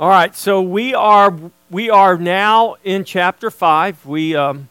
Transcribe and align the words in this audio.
All 0.00 0.08
right, 0.08 0.34
so 0.34 0.60
we 0.60 0.92
are 0.92 1.32
we 1.70 1.88
are 1.88 2.18
now 2.18 2.74
in 2.82 3.04
chapter 3.04 3.48
five. 3.48 4.04
We 4.04 4.34
um, 4.34 4.68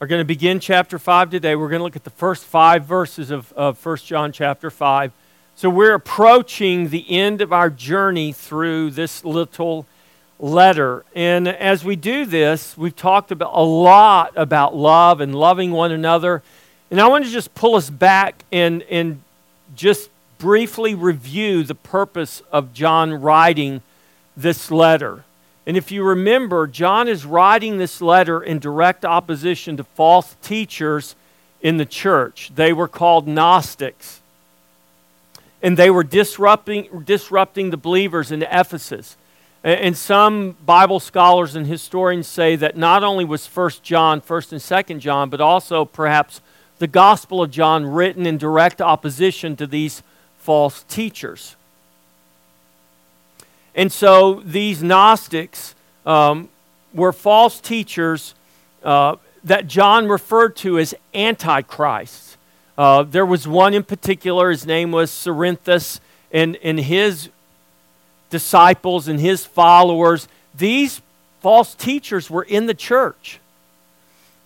are 0.00 0.06
going 0.06 0.20
to 0.20 0.24
begin 0.24 0.60
chapter 0.60 0.96
five 1.00 1.28
today. 1.28 1.56
We're 1.56 1.68
going 1.68 1.80
to 1.80 1.82
look 1.82 1.96
at 1.96 2.04
the 2.04 2.10
first 2.10 2.44
five 2.44 2.84
verses 2.84 3.32
of, 3.32 3.52
of 3.54 3.84
1 3.84 3.96
John 3.96 4.30
chapter 4.30 4.70
five. 4.70 5.10
So 5.56 5.68
we're 5.68 5.94
approaching 5.94 6.90
the 6.90 7.04
end 7.10 7.40
of 7.40 7.52
our 7.52 7.68
journey 7.68 8.32
through 8.32 8.92
this 8.92 9.24
little 9.24 9.86
letter. 10.38 11.04
And 11.16 11.48
as 11.48 11.84
we 11.84 11.96
do 11.96 12.24
this, 12.24 12.78
we've 12.78 12.94
talked 12.94 13.32
about 13.32 13.50
a 13.52 13.64
lot 13.64 14.34
about 14.36 14.76
love 14.76 15.20
and 15.20 15.34
loving 15.34 15.72
one 15.72 15.90
another. 15.90 16.44
And 16.92 17.00
I 17.00 17.08
want 17.08 17.24
to 17.24 17.30
just 17.32 17.56
pull 17.56 17.74
us 17.74 17.90
back 17.90 18.44
and, 18.52 18.82
and 18.82 19.20
just 19.74 20.10
briefly 20.38 20.94
review 20.94 21.64
the 21.64 21.74
purpose 21.74 22.40
of 22.52 22.72
John 22.72 23.14
writing 23.14 23.82
this 24.36 24.70
letter. 24.70 25.24
And 25.66 25.76
if 25.76 25.92
you 25.92 26.02
remember, 26.02 26.66
John 26.66 27.06
is 27.08 27.24
writing 27.24 27.78
this 27.78 28.00
letter 28.00 28.42
in 28.42 28.58
direct 28.58 29.04
opposition 29.04 29.76
to 29.76 29.84
false 29.84 30.36
teachers 30.42 31.14
in 31.60 31.76
the 31.76 31.86
church. 31.86 32.50
They 32.54 32.72
were 32.72 32.88
called 32.88 33.28
Gnostics. 33.28 34.20
And 35.62 35.76
they 35.76 35.90
were 35.90 36.02
disrupting, 36.02 37.04
disrupting 37.04 37.70
the 37.70 37.76
believers 37.76 38.32
in 38.32 38.42
Ephesus. 38.42 39.16
And 39.62 39.96
some 39.96 40.56
Bible 40.66 40.98
scholars 40.98 41.54
and 41.54 41.68
historians 41.68 42.26
say 42.26 42.56
that 42.56 42.76
not 42.76 43.04
only 43.04 43.24
was 43.24 43.46
1 43.46 43.70
John, 43.84 44.20
1st 44.20 44.52
and 44.52 44.60
2nd 44.60 45.00
John, 45.00 45.30
but 45.30 45.40
also 45.40 45.84
perhaps 45.84 46.40
the 46.80 46.88
Gospel 46.88 47.40
of 47.40 47.52
John 47.52 47.86
written 47.86 48.26
in 48.26 48.38
direct 48.38 48.82
opposition 48.82 49.54
to 49.54 49.68
these 49.68 50.02
false 50.36 50.82
teachers. 50.88 51.54
And 53.74 53.90
so 53.90 54.42
these 54.44 54.82
Gnostics 54.82 55.74
um, 56.04 56.48
were 56.92 57.12
false 57.12 57.60
teachers 57.60 58.34
uh, 58.82 59.16
that 59.44 59.66
John 59.66 60.08
referred 60.08 60.56
to 60.56 60.78
as 60.78 60.94
antichrists. 61.14 62.36
Uh, 62.76 63.02
there 63.02 63.26
was 63.26 63.46
one 63.46 63.74
in 63.74 63.82
particular, 63.82 64.50
his 64.50 64.66
name 64.66 64.92
was 64.92 65.10
Cerinthus, 65.10 66.00
and, 66.32 66.56
and 66.62 66.80
his 66.80 67.28
disciples 68.30 69.08
and 69.08 69.20
his 69.20 69.44
followers, 69.44 70.26
these 70.54 71.02
false 71.40 71.74
teachers 71.74 72.30
were 72.30 72.42
in 72.42 72.66
the 72.66 72.74
church. 72.74 73.38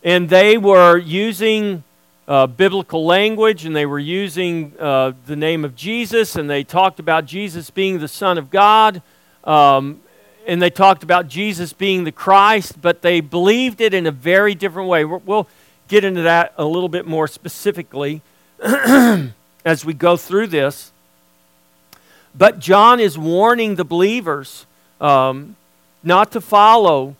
And 0.03 0.29
they 0.29 0.59
were 0.59 0.99
using 0.99 1.85
uh, 2.29 2.47
biblical 2.49 3.07
language 3.07 3.65
and 3.65 3.75
they 3.75 3.87
were 3.87 3.99
using 3.99 4.73
uh, 4.79 5.13
the 5.27 5.37
name 5.37 5.65
of 5.65 5.77
Jesus 5.77 6.37
and 6.37 6.51
they 6.51 6.65
talked 6.65 6.99
about 6.99 7.25
Jesus 7.25 7.71
being 7.71 7.99
the 8.01 8.09
Son 8.09 8.37
of 8.39 8.51
God. 8.51 9.01
Um, 9.47 10.01
and 10.47 10.61
they 10.61 10.71
talked 10.71 11.03
about 11.03 11.29
Jesus 11.29 11.73
being 11.73 12.05
the 12.05 12.13
Christ, 12.13 12.81
but 12.81 13.03
they 13.03 13.21
believed 13.21 13.81
it 13.81 13.95
in 13.95 14.07
a 14.07 14.11
very 14.11 14.55
different 14.55 14.89
way. 14.89 15.05
We'll 15.05 15.49
get 15.89 16.05
into 16.05 16.23
that 16.23 16.53
a 16.57 16.65
little 16.65 16.89
bit 16.89 17.07
more 17.07 17.29
specifically 17.29 18.23
as 18.63 19.85
we 19.85 19.95
go 19.95 20.17
through 20.17 20.49
this. 20.49 20.93
But 22.35 22.59
John 22.59 23.01
is 23.01 23.17
warning 23.17 23.77
the 23.77 23.85
believers 23.85 24.67
um, 25.01 25.57
not 26.03 26.33
to 26.33 26.41
follow 26.41 27.17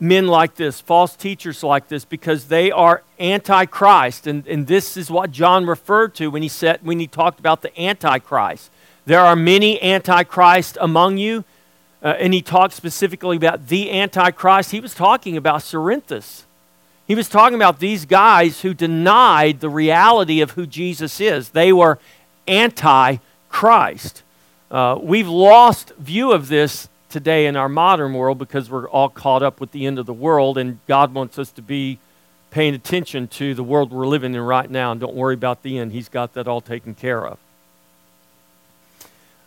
men 0.00 0.26
like 0.26 0.56
this, 0.56 0.80
false 0.80 1.16
teachers 1.16 1.62
like 1.62 1.88
this, 1.88 2.04
because 2.04 2.46
they 2.46 2.70
are 2.70 3.02
antichrist. 3.18 4.26
And, 4.26 4.46
and 4.46 4.66
this 4.66 4.96
is 4.96 5.10
what 5.10 5.30
John 5.30 5.66
referred 5.66 6.14
to 6.16 6.28
when 6.28 6.42
he 6.42 6.48
said 6.48 6.80
when 6.82 6.98
he 6.98 7.06
talked 7.06 7.38
about 7.38 7.62
the 7.62 7.80
antichrist. 7.80 8.70
There 9.06 9.20
are 9.20 9.36
many 9.36 9.82
antichrist 9.82 10.76
among 10.80 11.16
you. 11.18 11.44
Uh, 12.02 12.14
and 12.20 12.34
he 12.34 12.42
talked 12.42 12.74
specifically 12.74 13.36
about 13.36 13.68
the 13.68 13.90
antichrist. 13.90 14.70
He 14.70 14.80
was 14.80 14.94
talking 14.94 15.36
about 15.36 15.62
Cerinthus. 15.62 16.42
He 17.06 17.14
was 17.14 17.28
talking 17.28 17.54
about 17.54 17.78
these 17.78 18.04
guys 18.04 18.60
who 18.60 18.74
denied 18.74 19.60
the 19.60 19.70
reality 19.70 20.40
of 20.40 20.52
who 20.52 20.66
Jesus 20.66 21.20
is. 21.20 21.50
They 21.50 21.72
were 21.72 21.98
anti-Christ. 22.46 24.22
Uh, 24.70 24.98
we've 25.00 25.28
lost 25.28 25.94
view 25.96 26.32
of 26.32 26.48
this 26.48 26.88
today 27.08 27.46
in 27.46 27.56
our 27.56 27.68
modern 27.68 28.12
world 28.12 28.38
because 28.38 28.68
we're 28.68 28.88
all 28.88 29.08
caught 29.08 29.42
up 29.42 29.60
with 29.60 29.70
the 29.70 29.86
end 29.86 29.98
of 29.98 30.06
the 30.06 30.12
world, 30.12 30.58
and 30.58 30.78
God 30.86 31.14
wants 31.14 31.38
us 31.38 31.50
to 31.52 31.62
be 31.62 31.98
paying 32.50 32.74
attention 32.74 33.28
to 33.28 33.54
the 33.54 33.64
world 33.64 33.92
we're 33.92 34.06
living 34.06 34.34
in 34.34 34.40
right 34.40 34.70
now. 34.70 34.92
And 34.92 35.00
don't 35.00 35.14
worry 35.14 35.34
about 35.34 35.62
the 35.62 35.78
end, 35.78 35.92
He's 35.92 36.08
got 36.08 36.34
that 36.34 36.46
all 36.46 36.60
taken 36.60 36.94
care 36.94 37.26
of. 37.26 37.38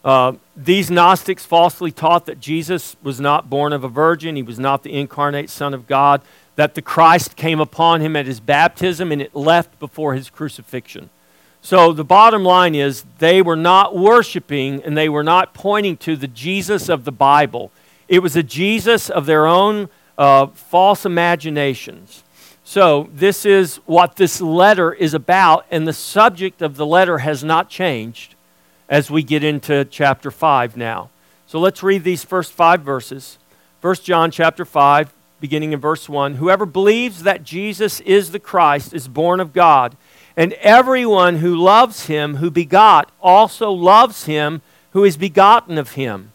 Uh, 0.03 0.33
these 0.55 0.89
Gnostics 0.89 1.45
falsely 1.45 1.91
taught 1.91 2.25
that 2.25 2.39
Jesus 2.39 2.95
was 3.03 3.19
not 3.19 3.49
born 3.49 3.73
of 3.73 3.83
a 3.83 3.89
virgin, 3.89 4.35
he 4.35 4.43
was 4.43 4.59
not 4.59 4.83
the 4.83 4.93
incarnate 4.93 5.49
Son 5.49 5.73
of 5.73 5.87
God, 5.87 6.21
that 6.55 6.75
the 6.75 6.81
Christ 6.81 7.35
came 7.35 7.59
upon 7.59 8.01
him 8.01 8.15
at 8.15 8.25
his 8.25 8.39
baptism 8.39 9.11
and 9.11 9.21
it 9.21 9.35
left 9.35 9.79
before 9.79 10.13
his 10.13 10.29
crucifixion. 10.29 11.09
So 11.61 11.91
the 11.91 12.05
bottom 12.05 12.43
line 12.43 12.75
is 12.75 13.03
they 13.19 13.41
were 13.41 13.55
not 13.55 13.97
worshiping 13.97 14.81
and 14.83 14.97
they 14.97 15.09
were 15.09 15.23
not 15.23 15.53
pointing 15.53 15.97
to 15.97 16.15
the 16.15 16.27
Jesus 16.27 16.87
of 16.87 17.03
the 17.03 17.11
Bible. 17.11 17.71
It 18.07 18.19
was 18.19 18.35
a 18.35 18.43
Jesus 18.43 19.09
of 19.09 19.25
their 19.25 19.45
own 19.45 19.89
uh, 20.17 20.47
false 20.47 21.05
imaginations. 21.05 22.23
So, 22.63 23.09
this 23.11 23.47
is 23.47 23.77
what 23.87 24.17
this 24.17 24.39
letter 24.39 24.93
is 24.93 25.15
about, 25.15 25.65
and 25.71 25.87
the 25.87 25.93
subject 25.93 26.61
of 26.61 26.75
the 26.75 26.85
letter 26.85 27.17
has 27.19 27.43
not 27.43 27.67
changed 27.67 28.35
as 28.89 29.11
we 29.11 29.21
get 29.21 29.43
into 29.43 29.85
chapter 29.85 30.31
5 30.31 30.75
now. 30.75 31.09
So 31.45 31.59
let's 31.59 31.83
read 31.83 32.03
these 32.03 32.23
first 32.23 32.51
five 32.51 32.81
verses. 32.81 33.37
1 33.81 33.95
John 33.95 34.31
chapter 34.31 34.65
5, 34.65 35.13
beginning 35.39 35.71
in 35.71 35.79
verse 35.79 36.09
1. 36.09 36.35
Whoever 36.35 36.65
believes 36.65 37.23
that 37.23 37.43
Jesus 37.43 38.01
is 38.01 38.31
the 38.31 38.39
Christ 38.39 38.93
is 38.93 39.07
born 39.07 39.39
of 39.39 39.53
God, 39.53 39.95
and 40.35 40.53
everyone 40.53 41.37
who 41.37 41.55
loves 41.55 42.07
him 42.07 42.37
who 42.37 42.51
begot 42.51 43.11
also 43.21 43.71
loves 43.71 44.25
him 44.25 44.61
who 44.91 45.03
is 45.03 45.17
begotten 45.17 45.77
of 45.77 45.93
him. 45.93 46.31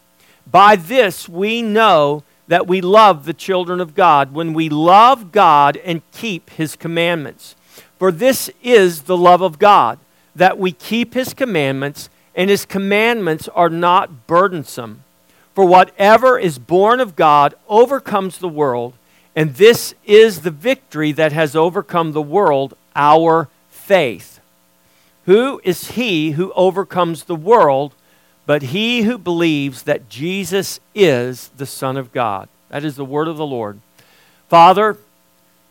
By 0.50 0.76
this 0.76 1.28
we 1.28 1.60
know 1.60 2.22
that 2.46 2.66
we 2.66 2.80
love 2.80 3.24
the 3.24 3.34
children 3.34 3.80
of 3.80 3.94
God, 3.94 4.32
when 4.32 4.52
we 4.52 4.68
love 4.68 5.32
God 5.32 5.76
and 5.78 6.02
keep 6.12 6.50
his 6.50 6.76
commandments. 6.76 7.56
For 7.98 8.12
this 8.12 8.50
is 8.62 9.02
the 9.02 9.16
love 9.16 9.40
of 9.40 9.58
God, 9.58 9.98
that 10.36 10.58
we 10.58 10.72
keep 10.72 11.14
his 11.14 11.32
commandments 11.32 12.10
and 12.34 12.50
his 12.50 12.64
commandments 12.64 13.48
are 13.48 13.70
not 13.70 14.26
burdensome. 14.26 15.04
For 15.54 15.64
whatever 15.64 16.38
is 16.38 16.58
born 16.58 17.00
of 17.00 17.14
God 17.14 17.54
overcomes 17.68 18.38
the 18.38 18.48
world, 18.48 18.94
and 19.36 19.54
this 19.54 19.94
is 20.04 20.40
the 20.40 20.50
victory 20.50 21.12
that 21.12 21.32
has 21.32 21.54
overcome 21.54 22.12
the 22.12 22.22
world, 22.22 22.76
our 22.96 23.48
faith. 23.70 24.40
Who 25.26 25.60
is 25.64 25.92
he 25.92 26.32
who 26.32 26.52
overcomes 26.54 27.24
the 27.24 27.36
world 27.36 27.94
but 28.46 28.62
he 28.62 29.02
who 29.02 29.16
believes 29.16 29.84
that 29.84 30.10
Jesus 30.10 30.78
is 30.94 31.48
the 31.56 31.66
Son 31.66 31.96
of 31.96 32.12
God? 32.12 32.48
That 32.68 32.84
is 32.84 32.96
the 32.96 33.04
word 33.04 33.28
of 33.28 33.36
the 33.36 33.46
Lord. 33.46 33.80
Father, 34.48 34.98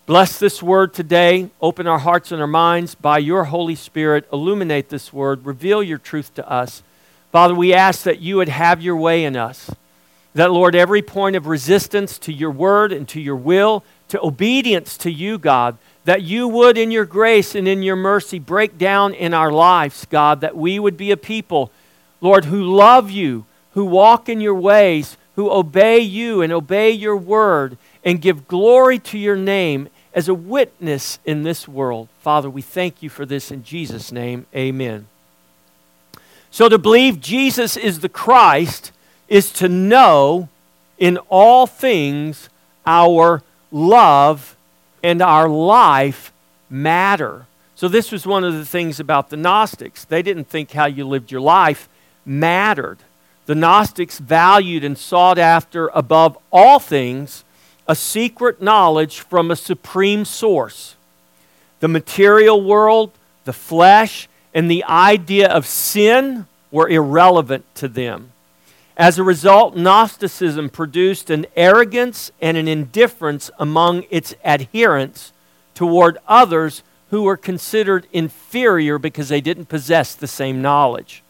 Bless 0.05 0.37
this 0.37 0.61
word 0.61 0.93
today. 0.93 1.49
Open 1.61 1.87
our 1.87 1.99
hearts 1.99 2.33
and 2.33 2.41
our 2.41 2.47
minds 2.47 2.93
by 2.93 3.19
your 3.19 3.45
Holy 3.45 3.75
Spirit. 3.75 4.27
Illuminate 4.33 4.89
this 4.89 5.13
word. 5.13 5.45
Reveal 5.45 5.81
your 5.81 5.97
truth 5.97 6.33
to 6.35 6.49
us. 6.49 6.83
Father, 7.31 7.55
we 7.55 7.73
ask 7.73 8.03
that 8.03 8.19
you 8.19 8.35
would 8.35 8.49
have 8.49 8.81
your 8.81 8.97
way 8.97 9.23
in 9.23 9.37
us. 9.37 9.71
That, 10.35 10.51
Lord, 10.51 10.75
every 10.75 11.01
point 11.01 11.37
of 11.37 11.47
resistance 11.47 12.19
to 12.19 12.33
your 12.33 12.51
word 12.51 12.91
and 12.91 13.07
to 13.07 13.21
your 13.21 13.37
will, 13.37 13.85
to 14.09 14.21
obedience 14.21 14.97
to 14.97 15.09
you, 15.09 15.37
God, 15.37 15.77
that 16.03 16.21
you 16.21 16.49
would, 16.49 16.77
in 16.77 16.91
your 16.91 17.05
grace 17.05 17.55
and 17.55 17.65
in 17.65 17.81
your 17.81 17.95
mercy, 17.95 18.39
break 18.39 18.77
down 18.77 19.13
in 19.13 19.33
our 19.33 19.53
lives, 19.53 20.05
God, 20.09 20.41
that 20.41 20.57
we 20.57 20.79
would 20.79 20.97
be 20.97 21.11
a 21.11 21.17
people, 21.17 21.71
Lord, 22.19 22.43
who 22.43 22.75
love 22.75 23.09
you, 23.09 23.45
who 23.71 23.85
walk 23.85 24.27
in 24.27 24.41
your 24.41 24.53
ways, 24.53 25.15
who 25.37 25.49
obey 25.49 25.99
you 25.99 26.41
and 26.41 26.51
obey 26.51 26.91
your 26.91 27.15
word, 27.15 27.77
and 28.03 28.21
give 28.21 28.49
glory 28.49 28.99
to 28.99 29.17
your 29.17 29.37
name 29.37 29.87
as 30.13 30.27
a 30.27 30.33
witness 30.33 31.19
in 31.25 31.43
this 31.43 31.67
world. 31.67 32.07
Father, 32.21 32.49
we 32.49 32.61
thank 32.61 33.01
you 33.01 33.09
for 33.09 33.25
this 33.25 33.51
in 33.51 33.63
Jesus' 33.63 34.11
name. 34.11 34.45
Amen. 34.55 35.07
So, 36.51 36.69
to 36.69 36.77
believe 36.77 37.19
Jesus 37.19 37.75
is 37.75 38.01
the 38.01 38.09
Christ 38.09 38.91
is 39.27 39.51
to 39.53 39.67
know 39.67 40.49
in 40.99 41.17
all 41.29 41.65
things 41.65 42.49
our 42.85 43.41
love 43.71 44.55
and 45.01 45.21
our 45.21 45.49
life 45.49 46.31
matter. 46.69 47.47
So, 47.73 47.87
this 47.87 48.11
was 48.11 48.27
one 48.27 48.43
of 48.43 48.53
the 48.53 48.65
things 48.65 48.99
about 48.99 49.31
the 49.31 49.37
Gnostics. 49.37 50.05
They 50.05 50.21
didn't 50.21 50.47
think 50.47 50.71
how 50.71 50.85
you 50.85 51.07
lived 51.07 51.31
your 51.31 51.41
life 51.41 51.89
mattered. 52.23 52.99
The 53.47 53.55
Gnostics 53.55 54.19
valued 54.19 54.83
and 54.83 54.97
sought 54.97 55.39
after, 55.39 55.87
above 55.93 56.37
all 56.51 56.79
things, 56.79 57.43
a 57.87 57.95
secret 57.95 58.61
knowledge 58.61 59.19
from 59.19 59.51
a 59.51 59.55
supreme 59.55 60.25
source. 60.25 60.95
The 61.79 61.87
material 61.87 62.63
world, 62.63 63.11
the 63.43 63.53
flesh, 63.53 64.29
and 64.53 64.69
the 64.69 64.83
idea 64.85 65.49
of 65.49 65.65
sin 65.65 66.45
were 66.71 66.87
irrelevant 66.87 67.65
to 67.75 67.87
them. 67.87 68.31
As 68.95 69.17
a 69.17 69.23
result, 69.23 69.75
Gnosticism 69.75 70.69
produced 70.69 71.29
an 71.29 71.45
arrogance 71.55 72.31
and 72.41 72.57
an 72.57 72.67
indifference 72.67 73.49
among 73.57 74.05
its 74.11 74.35
adherents 74.45 75.33
toward 75.73 76.19
others 76.27 76.83
who 77.09 77.23
were 77.23 77.37
considered 77.37 78.07
inferior 78.13 78.99
because 78.99 79.29
they 79.29 79.41
didn't 79.41 79.65
possess 79.65 80.13
the 80.13 80.27
same 80.27 80.61
knowledge. 80.61 81.23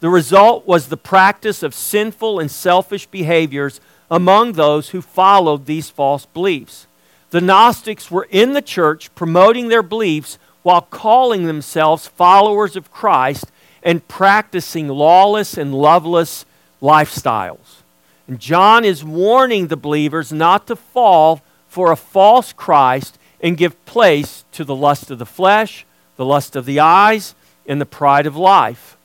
The 0.00 0.08
result 0.08 0.66
was 0.66 0.88
the 0.88 0.96
practice 0.96 1.62
of 1.62 1.74
sinful 1.74 2.38
and 2.38 2.50
selfish 2.50 3.06
behaviors 3.06 3.80
among 4.10 4.52
those 4.52 4.90
who 4.90 5.00
followed 5.00 5.66
these 5.66 5.90
false 5.90 6.26
beliefs. 6.26 6.86
The 7.30 7.40
Gnostics 7.40 8.10
were 8.10 8.28
in 8.30 8.52
the 8.52 8.62
church 8.62 9.14
promoting 9.14 9.68
their 9.68 9.82
beliefs 9.82 10.38
while 10.62 10.82
calling 10.82 11.44
themselves 11.44 12.06
followers 12.06 12.76
of 12.76 12.90
Christ 12.90 13.46
and 13.82 14.06
practicing 14.08 14.88
lawless 14.88 15.56
and 15.56 15.74
loveless 15.74 16.44
lifestyles. 16.82 17.82
And 18.26 18.40
John 18.40 18.84
is 18.84 19.04
warning 19.04 19.68
the 19.68 19.76
believers 19.76 20.32
not 20.32 20.66
to 20.66 20.76
fall 20.76 21.42
for 21.68 21.92
a 21.92 21.96
false 21.96 22.52
Christ 22.52 23.18
and 23.40 23.56
give 23.56 23.84
place 23.84 24.44
to 24.52 24.64
the 24.64 24.74
lust 24.74 25.10
of 25.10 25.18
the 25.18 25.26
flesh, 25.26 25.84
the 26.16 26.24
lust 26.24 26.56
of 26.56 26.64
the 26.64 26.80
eyes, 26.80 27.34
and 27.66 27.80
the 27.80 27.86
pride 27.86 28.26
of 28.26 28.36
life. 28.36 28.96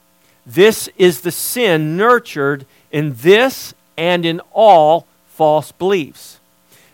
This 0.45 0.89
is 0.97 1.21
the 1.21 1.31
sin 1.31 1.97
nurtured 1.97 2.65
in 2.91 3.15
this 3.17 3.73
and 3.97 4.25
in 4.25 4.41
all 4.51 5.07
false 5.27 5.71
beliefs. 5.71 6.39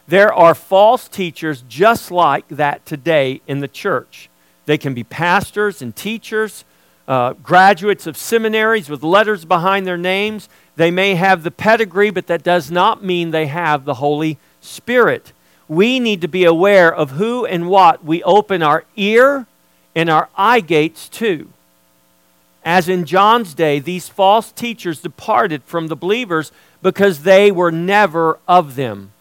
There 0.08 0.34
are 0.34 0.56
false 0.56 1.08
teachers 1.08 1.64
just 1.68 2.12
like 2.12 2.48
that 2.48 2.86
today 2.86 3.42
in 3.48 3.60
the 3.60 3.68
church. 3.68 4.30
They 4.66 4.78
can 4.78 4.94
be 4.94 5.04
pastors 5.04 5.82
and 5.82 5.96
teachers, 5.96 6.64
uh, 7.08 7.34
graduates 7.34 8.08
of 8.08 8.18
seminaries 8.18 8.90
with 8.90 9.04
letters 9.04 9.46
behind 9.46 9.86
their 9.86 9.98
names. 9.98 10.50
They 10.76 10.92
may 10.92 11.16
have 11.16 11.44
the 11.44 11.52
pedigree, 11.52 12.10
but 12.10 12.28
that 12.28 12.44
does 12.44 12.70
not 12.70 13.04
mean 13.04 13.32
they 13.32 13.48
have 13.48 13.86
the 13.86 13.96
Holy 13.96 14.38
Spirit. 14.62 15.34
We 15.68 16.00
need 16.00 16.22
to 16.22 16.28
be 16.28 16.46
aware 16.46 16.94
of 16.94 17.12
who 17.12 17.46
and 17.46 17.68
what 17.68 18.04
we 18.04 18.24
open 18.24 18.62
our 18.62 18.86
ear 18.96 19.46
and 19.96 20.10
our 20.10 20.30
eye 20.38 20.60
gates 20.60 21.10
to. 21.10 21.50
As 22.64 22.90
in 22.90 23.06
John's 23.06 23.54
day, 23.54 23.80
these 23.80 24.10
false 24.10 24.52
teachers 24.52 25.02
departed 25.02 25.64
from 25.64 25.88
the 25.88 25.96
believers 25.96 26.52
because 26.82 27.24
they 27.24 27.52
were 27.52 27.72
never 27.72 28.40
of 28.48 28.76
them. 28.76 29.12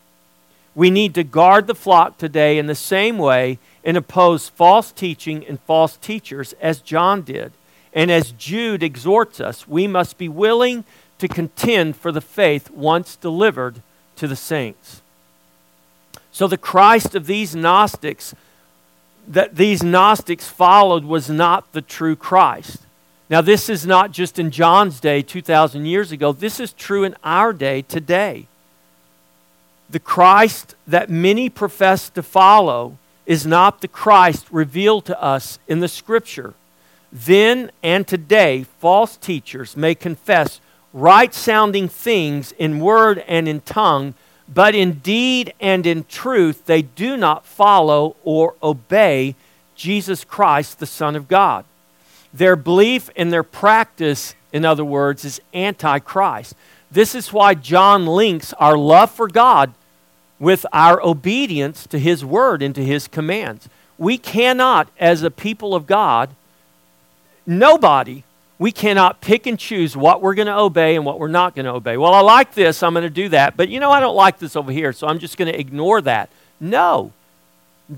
We 0.74 0.90
need 0.90 1.14
to 1.14 1.24
guard 1.24 1.66
the 1.66 1.74
flock 1.74 2.18
today 2.18 2.58
in 2.58 2.66
the 2.66 2.74
same 2.74 3.18
way 3.18 3.58
and 3.82 3.96
oppose 3.96 4.48
false 4.48 4.92
teaching 4.92 5.46
and 5.46 5.60
false 5.60 5.96
teachers 5.96 6.54
as 6.60 6.80
John 6.80 7.22
did. 7.22 7.52
And 7.94 8.10
as 8.10 8.32
Jude 8.32 8.82
exhorts 8.82 9.40
us, 9.40 9.66
we 9.66 9.86
must 9.86 10.18
be 10.18 10.28
willing 10.28 10.84
to 11.18 11.28
contend 11.28 11.96
for 11.96 12.12
the 12.12 12.20
faith 12.20 12.70
once 12.70 13.16
delivered 13.16 13.80
to 14.16 14.28
the 14.28 14.36
saints. 14.36 15.00
So 16.30 16.46
the 16.46 16.58
Christ 16.58 17.14
of 17.14 17.26
these 17.26 17.56
Gnostics 17.56 18.34
that 19.28 19.56
these 19.56 19.82
Gnostics 19.82 20.48
followed 20.48 21.04
was 21.04 21.28
not 21.28 21.72
the 21.72 21.82
true 21.82 22.16
Christ. 22.16 22.85
Now, 23.28 23.40
this 23.40 23.68
is 23.68 23.84
not 23.84 24.12
just 24.12 24.38
in 24.38 24.52
John's 24.52 25.00
day 25.00 25.20
2,000 25.20 25.84
years 25.84 26.12
ago, 26.12 26.32
this 26.32 26.60
is 26.60 26.72
true 26.72 27.02
in 27.02 27.16
our 27.24 27.52
day 27.52 27.82
today. 27.82 28.46
The 29.90 29.98
Christ 29.98 30.76
that 30.86 31.10
many 31.10 31.48
profess 31.48 32.08
to 32.10 32.22
follow 32.22 32.98
is 33.24 33.44
not 33.44 33.80
the 33.80 33.88
Christ 33.88 34.46
revealed 34.52 35.04
to 35.06 35.20
us 35.20 35.58
in 35.66 35.80
the 35.80 35.88
Scripture. 35.88 36.54
Then 37.12 37.72
and 37.82 38.06
today, 38.06 38.64
false 38.78 39.16
teachers 39.16 39.76
may 39.76 39.94
confess 39.96 40.60
right 40.92 41.34
sounding 41.34 41.88
things 41.88 42.52
in 42.52 42.78
word 42.78 43.24
and 43.26 43.48
in 43.48 43.60
tongue, 43.60 44.14
but 44.48 44.76
in 44.76 45.00
deed 45.00 45.52
and 45.60 45.84
in 45.84 46.04
truth, 46.04 46.66
they 46.66 46.82
do 46.82 47.16
not 47.16 47.44
follow 47.44 48.14
or 48.22 48.54
obey 48.62 49.34
Jesus 49.74 50.24
Christ, 50.24 50.78
the 50.78 50.86
Son 50.86 51.16
of 51.16 51.26
God. 51.26 51.64
Their 52.36 52.54
belief 52.56 53.08
and 53.16 53.32
their 53.32 53.42
practice, 53.42 54.34
in 54.52 54.66
other 54.66 54.84
words, 54.84 55.24
is 55.24 55.40
antichrist. 55.54 56.54
This 56.90 57.14
is 57.14 57.32
why 57.32 57.54
John 57.54 58.06
links 58.06 58.52
our 58.54 58.76
love 58.76 59.10
for 59.10 59.26
God 59.26 59.72
with 60.38 60.66
our 60.70 61.02
obedience 61.02 61.86
to 61.86 61.98
His 61.98 62.24
word 62.24 62.62
and 62.62 62.74
to 62.74 62.84
His 62.84 63.08
commands. 63.08 63.70
We 63.96 64.18
cannot, 64.18 64.88
as 65.00 65.22
a 65.22 65.30
people 65.30 65.74
of 65.74 65.86
God, 65.86 66.28
nobody, 67.46 68.22
we 68.58 68.70
cannot 68.70 69.22
pick 69.22 69.46
and 69.46 69.58
choose 69.58 69.96
what 69.96 70.20
we're 70.20 70.34
going 70.34 70.46
to 70.46 70.58
obey 70.58 70.94
and 70.94 71.06
what 71.06 71.18
we're 71.18 71.28
not 71.28 71.54
going 71.54 71.64
to 71.64 71.72
obey. 71.72 71.96
Well, 71.96 72.12
I 72.12 72.20
like 72.20 72.52
this, 72.52 72.82
I'm 72.82 72.92
going 72.92 73.04
to 73.04 73.10
do 73.10 73.30
that, 73.30 73.56
but 73.56 73.70
you 73.70 73.80
know, 73.80 73.90
I 73.90 74.00
don't 74.00 74.14
like 74.14 74.38
this 74.38 74.56
over 74.56 74.70
here, 74.70 74.92
so 74.92 75.06
I'm 75.06 75.18
just 75.18 75.38
going 75.38 75.50
to 75.50 75.58
ignore 75.58 76.02
that. 76.02 76.28
No. 76.60 77.12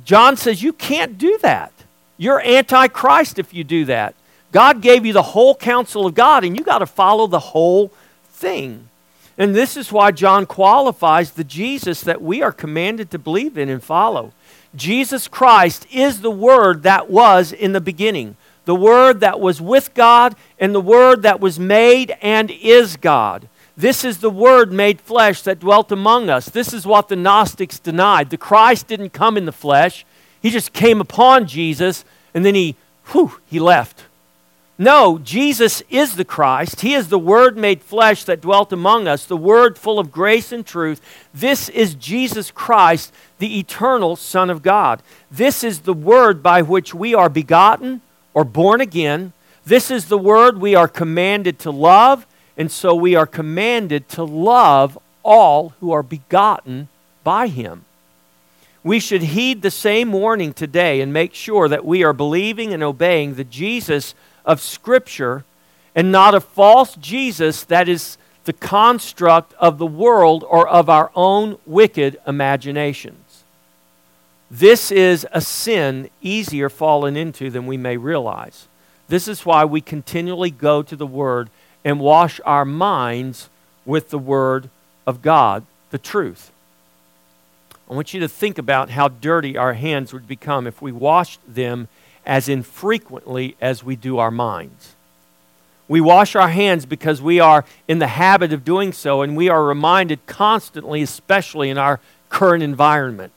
John 0.04 0.36
says 0.36 0.62
you 0.62 0.72
can't 0.72 1.18
do 1.18 1.38
that. 1.38 1.72
You're 2.16 2.40
antichrist 2.40 3.40
if 3.40 3.52
you 3.52 3.64
do 3.64 3.84
that. 3.86 4.14
God 4.52 4.80
gave 4.80 5.04
you 5.04 5.12
the 5.12 5.22
whole 5.22 5.54
counsel 5.54 6.06
of 6.06 6.14
God, 6.14 6.44
and 6.44 6.56
you 6.56 6.64
got 6.64 6.78
to 6.78 6.86
follow 6.86 7.26
the 7.26 7.38
whole 7.38 7.92
thing. 8.30 8.88
And 9.36 9.54
this 9.54 9.76
is 9.76 9.92
why 9.92 10.10
John 10.10 10.46
qualifies 10.46 11.30
the 11.30 11.44
Jesus 11.44 12.00
that 12.02 12.20
we 12.20 12.42
are 12.42 12.50
commanded 12.50 13.10
to 13.12 13.18
believe 13.18 13.56
in 13.56 13.68
and 13.68 13.82
follow. 13.82 14.32
Jesus 14.74 15.28
Christ 15.28 15.86
is 15.92 16.20
the 16.20 16.30
Word 16.30 16.82
that 16.82 17.08
was 17.08 17.52
in 17.52 17.72
the 17.72 17.80
beginning, 17.80 18.36
the 18.64 18.74
Word 18.74 19.20
that 19.20 19.38
was 19.38 19.60
with 19.60 19.94
God, 19.94 20.34
and 20.58 20.74
the 20.74 20.80
Word 20.80 21.22
that 21.22 21.40
was 21.40 21.58
made 21.58 22.16
and 22.20 22.50
is 22.50 22.96
God. 22.96 23.48
This 23.76 24.04
is 24.04 24.18
the 24.18 24.28
Word 24.28 24.72
made 24.72 25.00
flesh 25.00 25.42
that 25.42 25.60
dwelt 25.60 25.92
among 25.92 26.28
us. 26.28 26.46
This 26.46 26.72
is 26.72 26.84
what 26.84 27.06
the 27.06 27.14
Gnostics 27.14 27.78
denied. 27.78 28.30
The 28.30 28.36
Christ 28.36 28.88
didn't 28.88 29.10
come 29.10 29.36
in 29.36 29.46
the 29.46 29.52
flesh, 29.52 30.04
He 30.42 30.50
just 30.50 30.72
came 30.72 31.00
upon 31.00 31.46
Jesus, 31.46 32.04
and 32.34 32.44
then 32.44 32.56
He, 32.56 32.74
whew, 33.12 33.38
He 33.46 33.60
left. 33.60 34.07
No, 34.80 35.18
Jesus 35.18 35.82
is 35.90 36.14
the 36.14 36.24
Christ. 36.24 36.82
He 36.82 36.94
is 36.94 37.08
the 37.08 37.18
Word 37.18 37.56
made 37.56 37.82
flesh 37.82 38.22
that 38.24 38.40
dwelt 38.40 38.72
among 38.72 39.08
us, 39.08 39.24
the 39.24 39.36
Word 39.36 39.76
full 39.76 39.98
of 39.98 40.12
grace 40.12 40.52
and 40.52 40.64
truth. 40.64 41.00
This 41.34 41.68
is 41.68 41.96
Jesus 41.96 42.52
Christ, 42.52 43.12
the 43.40 43.58
eternal 43.58 44.14
Son 44.14 44.50
of 44.50 44.62
God. 44.62 45.02
This 45.32 45.64
is 45.64 45.80
the 45.80 45.94
Word 45.94 46.44
by 46.44 46.62
which 46.62 46.94
we 46.94 47.12
are 47.12 47.28
begotten 47.28 48.02
or 48.34 48.44
born 48.44 48.80
again. 48.80 49.32
This 49.66 49.90
is 49.90 50.04
the 50.04 50.16
Word 50.16 50.58
we 50.58 50.76
are 50.76 50.86
commanded 50.86 51.58
to 51.60 51.72
love, 51.72 52.24
and 52.56 52.70
so 52.70 52.94
we 52.94 53.16
are 53.16 53.26
commanded 53.26 54.08
to 54.10 54.22
love 54.22 54.96
all 55.24 55.70
who 55.80 55.90
are 55.90 56.04
begotten 56.04 56.86
by 57.24 57.48
Him. 57.48 57.84
We 58.84 59.00
should 59.00 59.22
heed 59.22 59.62
the 59.62 59.72
same 59.72 60.12
warning 60.12 60.52
today 60.52 61.00
and 61.00 61.12
make 61.12 61.34
sure 61.34 61.68
that 61.68 61.84
we 61.84 62.04
are 62.04 62.12
believing 62.12 62.72
and 62.72 62.82
obeying 62.84 63.34
the 63.34 63.42
Jesus 63.42 64.14
of 64.48 64.60
Scripture 64.60 65.44
and 65.94 66.10
not 66.10 66.34
a 66.34 66.40
false 66.40 66.96
Jesus 66.96 67.62
that 67.64 67.88
is 67.88 68.18
the 68.44 68.52
construct 68.52 69.52
of 69.54 69.78
the 69.78 69.86
world 69.86 70.42
or 70.48 70.66
of 70.66 70.88
our 70.88 71.12
own 71.14 71.58
wicked 71.66 72.18
imaginations. 72.26 73.44
This 74.50 74.90
is 74.90 75.26
a 75.32 75.42
sin 75.42 76.08
easier 76.22 76.70
fallen 76.70 77.14
into 77.14 77.50
than 77.50 77.66
we 77.66 77.76
may 77.76 77.98
realize. 77.98 78.66
This 79.08 79.28
is 79.28 79.44
why 79.44 79.66
we 79.66 79.82
continually 79.82 80.50
go 80.50 80.82
to 80.82 80.96
the 80.96 81.06
Word 81.06 81.50
and 81.84 82.00
wash 82.00 82.40
our 82.46 82.64
minds 82.64 83.50
with 83.84 84.08
the 84.08 84.18
Word 84.18 84.70
of 85.06 85.20
God, 85.20 85.66
the 85.90 85.98
truth. 85.98 86.50
I 87.90 87.94
want 87.94 88.14
you 88.14 88.20
to 88.20 88.28
think 88.28 88.56
about 88.56 88.90
how 88.90 89.08
dirty 89.08 89.56
our 89.56 89.74
hands 89.74 90.12
would 90.14 90.26
become 90.26 90.66
if 90.66 90.80
we 90.80 90.92
washed 90.92 91.40
them 91.46 91.88
as 92.28 92.48
infrequently 92.48 93.56
as 93.60 93.82
we 93.82 93.96
do 93.96 94.18
our 94.18 94.30
minds. 94.30 94.94
We 95.88 96.00
wash 96.00 96.36
our 96.36 96.50
hands 96.50 96.86
because 96.86 97.20
we 97.20 97.40
are 97.40 97.64
in 97.88 97.98
the 97.98 98.06
habit 98.06 98.52
of 98.52 98.64
doing 98.64 98.92
so, 98.92 99.22
and 99.22 99.36
we 99.36 99.48
are 99.48 99.64
reminded 99.64 100.24
constantly, 100.26 101.02
especially 101.02 101.70
in 101.70 101.78
our 101.78 101.98
current 102.28 102.62
environment. 102.62 103.32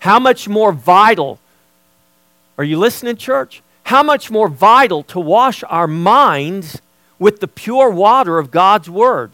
How 0.00 0.20
much 0.20 0.46
more 0.46 0.72
vital, 0.72 1.40
are 2.58 2.64
you 2.64 2.78
listening, 2.78 3.16
church? 3.16 3.62
How 3.84 4.02
much 4.02 4.30
more 4.30 4.48
vital 4.48 5.02
to 5.04 5.18
wash 5.18 5.64
our 5.64 5.88
minds 5.88 6.80
with 7.18 7.40
the 7.40 7.48
pure 7.48 7.90
water 7.90 8.38
of 8.38 8.50
God's 8.50 8.90
Word. 8.90 9.30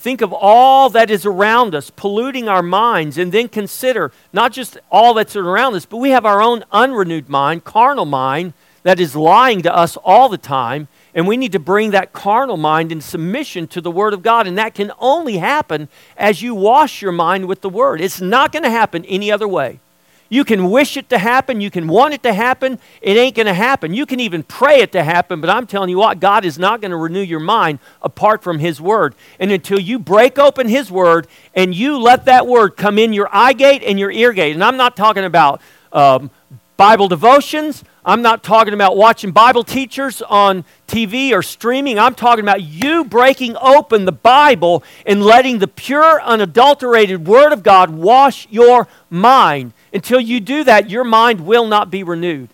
Think 0.00 0.20
of 0.20 0.32
all 0.32 0.90
that 0.90 1.10
is 1.10 1.26
around 1.26 1.74
us, 1.74 1.90
polluting 1.90 2.48
our 2.48 2.62
minds, 2.62 3.18
and 3.18 3.32
then 3.32 3.48
consider 3.48 4.12
not 4.32 4.52
just 4.52 4.78
all 4.92 5.12
that's 5.12 5.34
around 5.34 5.74
us, 5.74 5.86
but 5.86 5.96
we 5.96 6.10
have 6.10 6.24
our 6.24 6.40
own 6.40 6.62
unrenewed 6.70 7.28
mind, 7.28 7.64
carnal 7.64 8.04
mind, 8.04 8.52
that 8.84 9.00
is 9.00 9.16
lying 9.16 9.60
to 9.62 9.74
us 9.74 9.96
all 10.04 10.28
the 10.28 10.38
time. 10.38 10.86
And 11.16 11.26
we 11.26 11.36
need 11.36 11.50
to 11.50 11.58
bring 11.58 11.90
that 11.90 12.12
carnal 12.12 12.56
mind 12.56 12.92
in 12.92 13.00
submission 13.00 13.66
to 13.68 13.80
the 13.80 13.90
Word 13.90 14.14
of 14.14 14.22
God. 14.22 14.46
And 14.46 14.56
that 14.56 14.72
can 14.72 14.92
only 15.00 15.38
happen 15.38 15.88
as 16.16 16.42
you 16.42 16.54
wash 16.54 17.02
your 17.02 17.10
mind 17.10 17.48
with 17.48 17.60
the 17.60 17.68
Word. 17.68 18.00
It's 18.00 18.20
not 18.20 18.52
going 18.52 18.62
to 18.62 18.70
happen 18.70 19.04
any 19.04 19.32
other 19.32 19.48
way. 19.48 19.80
You 20.28 20.44
can 20.44 20.70
wish 20.70 20.96
it 20.96 21.08
to 21.08 21.18
happen. 21.18 21.60
You 21.60 21.70
can 21.70 21.88
want 21.88 22.12
it 22.12 22.22
to 22.24 22.34
happen. 22.34 22.78
It 23.00 23.16
ain't 23.16 23.34
going 23.34 23.46
to 23.46 23.54
happen. 23.54 23.94
You 23.94 24.04
can 24.04 24.20
even 24.20 24.42
pray 24.42 24.80
it 24.80 24.92
to 24.92 25.02
happen, 25.02 25.40
but 25.40 25.48
I'm 25.48 25.66
telling 25.66 25.88
you 25.88 25.98
what, 25.98 26.20
God 26.20 26.44
is 26.44 26.58
not 26.58 26.80
going 26.80 26.90
to 26.90 26.96
renew 26.96 27.22
your 27.22 27.40
mind 27.40 27.78
apart 28.02 28.42
from 28.42 28.58
His 28.58 28.80
Word. 28.80 29.14
And 29.40 29.50
until 29.50 29.78
you 29.78 29.98
break 29.98 30.38
open 30.38 30.68
His 30.68 30.90
Word 30.90 31.26
and 31.54 31.74
you 31.74 31.98
let 31.98 32.26
that 32.26 32.46
Word 32.46 32.76
come 32.76 32.98
in 32.98 33.12
your 33.12 33.28
eye 33.32 33.54
gate 33.54 33.82
and 33.82 33.98
your 33.98 34.10
ear 34.10 34.32
gate, 34.32 34.52
and 34.52 34.62
I'm 34.62 34.76
not 34.76 34.96
talking 34.96 35.24
about 35.24 35.62
um, 35.92 36.30
Bible 36.76 37.08
devotions, 37.08 37.82
I'm 38.04 38.22
not 38.22 38.42
talking 38.42 38.72
about 38.72 38.96
watching 38.96 39.32
Bible 39.32 39.64
teachers 39.64 40.22
on 40.22 40.64
TV 40.86 41.32
or 41.32 41.42
streaming. 41.42 41.98
I'm 41.98 42.14
talking 42.14 42.44
about 42.44 42.62
you 42.62 43.04
breaking 43.04 43.56
open 43.60 44.04
the 44.04 44.12
Bible 44.12 44.82
and 45.04 45.22
letting 45.22 45.58
the 45.58 45.68
pure, 45.68 46.22
unadulterated 46.22 47.26
Word 47.26 47.52
of 47.52 47.62
God 47.62 47.90
wash 47.90 48.46
your 48.50 48.88
mind. 49.10 49.72
Until 49.92 50.20
you 50.20 50.40
do 50.40 50.64
that, 50.64 50.90
your 50.90 51.04
mind 51.04 51.46
will 51.46 51.66
not 51.66 51.90
be 51.90 52.02
renewed. 52.02 52.50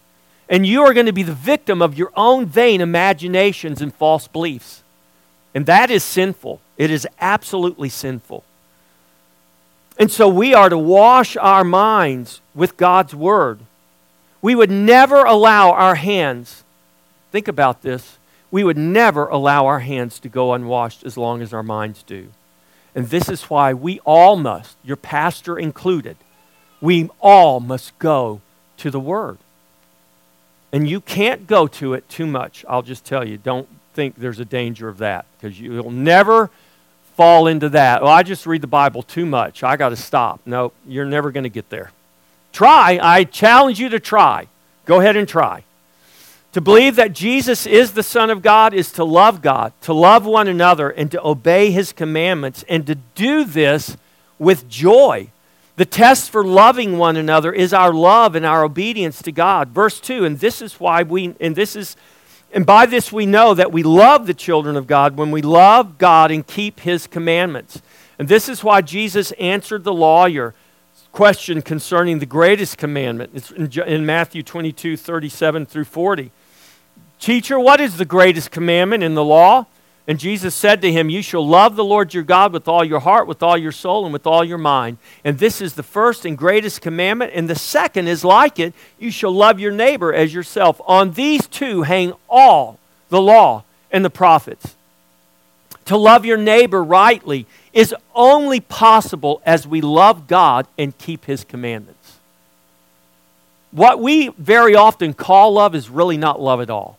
And 0.49 0.67
you 0.67 0.83
are 0.83 0.95
going 0.95 1.07
to 1.07 1.13
be 1.13 1.23
the 1.23 1.33
victim 1.33 1.81
of 1.81 1.97
your 1.97 2.13
own 2.17 2.47
vain 2.47 2.81
imaginations 2.81 3.81
and 3.81 3.95
false 3.95 4.29
beliefs. 4.29 4.83
And 5.55 5.67
that 5.67 5.91
is 5.91 6.05
sinful. 6.05 6.61
It 6.77 6.91
is 6.91 7.07
absolutely 7.21 7.89
sinful. 7.89 8.45
And 9.99 10.11
so 10.11 10.29
we 10.29 10.55
are 10.55 10.69
to 10.69 10.79
wash 10.79 11.37
our 11.37 11.65
minds 11.65 12.41
with 12.55 12.77
God's 12.77 13.15
Word. 13.15 13.61
We 14.43 14.55
would 14.55 14.71
never 14.71 15.25
allow 15.25 15.71
our 15.71 15.95
hands, 15.95 16.65
think 17.33 17.49
about 17.49 17.83
this, 17.83 18.19
we 18.51 18.63
would 18.63 18.77
never 18.77 19.27
allow 19.27 19.67
our 19.67 19.81
hands 19.81 20.19
to 20.21 20.29
go 20.29 20.53
unwashed 20.53 21.05
as 21.05 21.17
long 21.17 21.41
as 21.43 21.55
our 21.55 21.63
minds 21.63 22.03
do. 22.03 22.29
And 22.95 23.09
this 23.09 23.29
is 23.29 23.45
why 23.45 23.73
we 23.73 24.01
all 24.01 24.37
must, 24.37 24.77
your 24.85 24.97
pastor 24.97 25.59
included, 25.59 26.17
we 26.85 27.09
all 27.19 27.61
must 27.61 27.99
go 27.99 28.43
to 28.77 28.91
the 28.91 29.01
Word. 29.01 29.39
And 30.71 30.87
you 30.87 31.01
can't 31.01 31.47
go 31.47 31.67
to 31.67 31.95
it 31.95 32.07
too 32.11 32.27
much. 32.27 32.63
I'll 32.69 32.83
just 32.83 33.07
tell 33.07 33.27
you, 33.27 33.39
don't 33.39 33.67
think 33.95 34.17
there's 34.17 34.39
a 34.39 34.45
danger 34.45 34.87
of 34.89 34.99
that 34.99 35.25
because 35.37 35.59
you'll 35.59 35.91
never 35.91 36.51
fall 37.17 37.47
into 37.47 37.71
that. 37.71 38.03
Well, 38.03 38.13
I 38.13 38.23
just 38.23 38.45
read 38.45 38.61
the 38.61 38.67
Bible 38.67 39.03
too 39.03 39.25
much. 39.25 39.63
I 39.63 39.77
got 39.77 39.91
to 39.91 39.97
stop. 39.97 40.41
No, 40.45 40.73
you're 40.87 41.07
never 41.07 41.31
going 41.31 41.45
to 41.45 41.49
get 41.49 41.71
there. 41.71 41.91
Try. 42.53 42.99
I 43.01 43.25
challenge 43.25 43.81
you 43.81 43.89
to 43.89 43.99
try. 43.99 44.49
Go 44.85 45.01
ahead 45.01 45.17
and 45.17 45.27
try. 45.27 45.65
To 46.53 46.61
believe 46.61 46.97
that 46.97 47.15
Jesus 47.15 47.67
is 47.67 47.93
the 47.93 48.03
Son 48.03 48.29
of 48.29 48.43
God 48.43 48.75
is 48.75 48.93
to 48.93 49.05
love 49.05 49.41
God, 49.41 49.73
to 49.83 49.95
love 49.95 50.27
one 50.27 50.49
another, 50.49 50.91
and 50.91 51.11
to 51.13 51.27
obey 51.27 51.71
His 51.71 51.93
commandments, 51.93 52.63
and 52.69 52.87
to 52.87 52.97
do 53.15 53.45
this 53.45 53.97
with 54.39 54.69
joy. 54.69 55.31
The 55.77 55.85
test 55.85 56.31
for 56.31 56.45
loving 56.45 56.99
one 56.99 57.17
another 57.17 57.53
is 57.53 57.73
our 57.73 57.93
love 57.93 58.37
and 58.37 58.47
our 58.47 58.65
obedience 58.65 59.21
to 59.23 59.33
God. 59.33 59.71
Verse 59.71 59.99
2, 59.99 60.25
and 60.25 60.39
this 60.39 60.63
is 60.63 60.79
why 60.79 61.03
we, 61.03 61.35
and 61.41 61.57
this 61.57 61.75
is, 61.75 61.97
and 62.53 62.65
by 62.65 62.87
this 62.87 63.11
we 63.11 63.27
know 63.27 63.55
that 63.55 63.73
we 63.73 63.83
love 63.83 64.27
the 64.27 64.35
children 64.35 64.77
of 64.77 64.87
God 64.87 65.17
when 65.17 65.33
we 65.33 65.43
love 65.43 65.99
God 65.99 66.31
and 66.31 66.47
keep 66.47 66.81
His 66.81 67.09
commandments. 67.09 67.83
And 68.21 68.29
this 68.29 68.49
is 68.49 68.63
why 68.63 68.83
Jesus 68.83 69.33
answered 69.33 69.83
the 69.83 69.93
lawyer 69.93 70.55
question 71.11 71.61
concerning 71.61 72.21
the 72.21 72.27
greatest 72.27 72.79
commandment. 72.79 73.31
It's 73.35 73.51
in, 73.51 73.71
in 73.83 74.07
Matthew 74.07 74.45
22, 74.45 74.97
37 74.97 75.67
through 75.67 75.85
40. 75.85 76.31
Teacher, 77.19 77.59
what 77.59 77.81
is 77.81 77.97
the 77.97 78.05
greatest 78.05 78.51
commandment 78.53 79.03
in 79.03 79.15
the 79.15 79.25
law? 79.25 79.67
And 80.07 80.19
Jesus 80.19 80.55
said 80.55 80.83
to 80.83 80.93
him, 80.93 81.09
You 81.09 81.23
shall 81.23 81.47
love 81.47 81.77
the 81.77 81.85
Lord 81.85 82.13
your 82.13 82.25
God 82.25 82.53
with 82.53 82.69
all 82.69 82.85
your 82.85 83.01
heart, 83.01 83.27
with 83.27 83.43
all 83.43 83.57
your 83.57 83.73
soul, 83.73 84.05
and 84.05 84.13
with 84.13 84.27
all 84.27 84.45
your 84.45 84.59
mind. 84.59 84.99
And 85.25 85.39
this 85.39 85.63
is 85.63 85.75
the 85.75 85.83
first 85.83 86.27
and 86.27 86.37
greatest 86.37 86.83
commandment. 86.83 87.33
And 87.35 87.49
the 87.49 87.55
second 87.55 88.09
is 88.09 88.23
like 88.23 88.59
it 88.59 88.75
you 88.99 89.11
shall 89.11 89.33
love 89.33 89.59
your 89.59 89.73
neighbor 89.73 90.13
as 90.13 90.35
yourself. 90.35 90.81
On 90.87 91.13
these 91.13 91.47
two 91.47 91.83
hang 91.83 92.13
all 92.29 92.79
the 93.09 93.21
law 93.21 93.65
and 93.91 94.05
the 94.05 94.11
prophets. 94.11 94.75
To 95.87 95.97
love 95.97 96.27
your 96.27 96.39
neighbor 96.39 96.83
rightly 96.83 97.47
is 97.73 97.95
only 98.15 98.61
possible 98.61 99.43
as 99.47 99.67
we 99.67 99.81
love 99.81 100.27
God 100.27 100.67
and 100.79 100.97
keep 100.99 101.25
His 101.25 101.45
commandments. 101.45 102.19
What 103.71 104.01
we 104.01 104.29
very 104.39 104.77
often 104.77 105.15
call 105.15 105.55
love 105.55 105.75
is 105.75 105.89
really 105.91 106.17
not 106.17 106.41
love 106.41 106.61
at 106.61 106.71
all. 106.71 106.99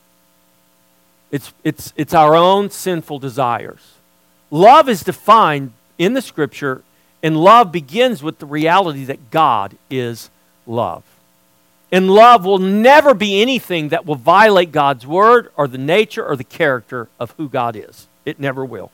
It's, 1.35 1.51
it's, 1.65 1.91
it's 1.97 2.13
our 2.13 2.33
own 2.33 2.69
sinful 2.69 3.19
desires. 3.19 3.81
Love 4.51 4.87
is 4.87 5.03
defined 5.03 5.73
in 5.97 6.13
the 6.13 6.21
scripture, 6.21 6.81
and 7.21 7.35
love 7.35 7.73
begins 7.73 8.23
with 8.23 8.39
the 8.39 8.45
reality 8.45 9.03
that 9.03 9.31
God 9.31 9.75
is 9.89 10.29
love. 10.65 11.03
And 11.91 12.09
love 12.09 12.45
will 12.45 12.59
never 12.59 13.13
be 13.13 13.41
anything 13.41 13.89
that 13.89 14.05
will 14.05 14.15
violate 14.15 14.71
God's 14.71 15.05
word 15.05 15.51
or 15.57 15.67
the 15.67 15.77
nature 15.77 16.25
or 16.25 16.37
the 16.37 16.45
character 16.45 17.09
of 17.19 17.31
who 17.31 17.49
God 17.49 17.75
is. 17.75 18.07
It 18.23 18.39
never 18.39 18.63
will. 18.63 18.89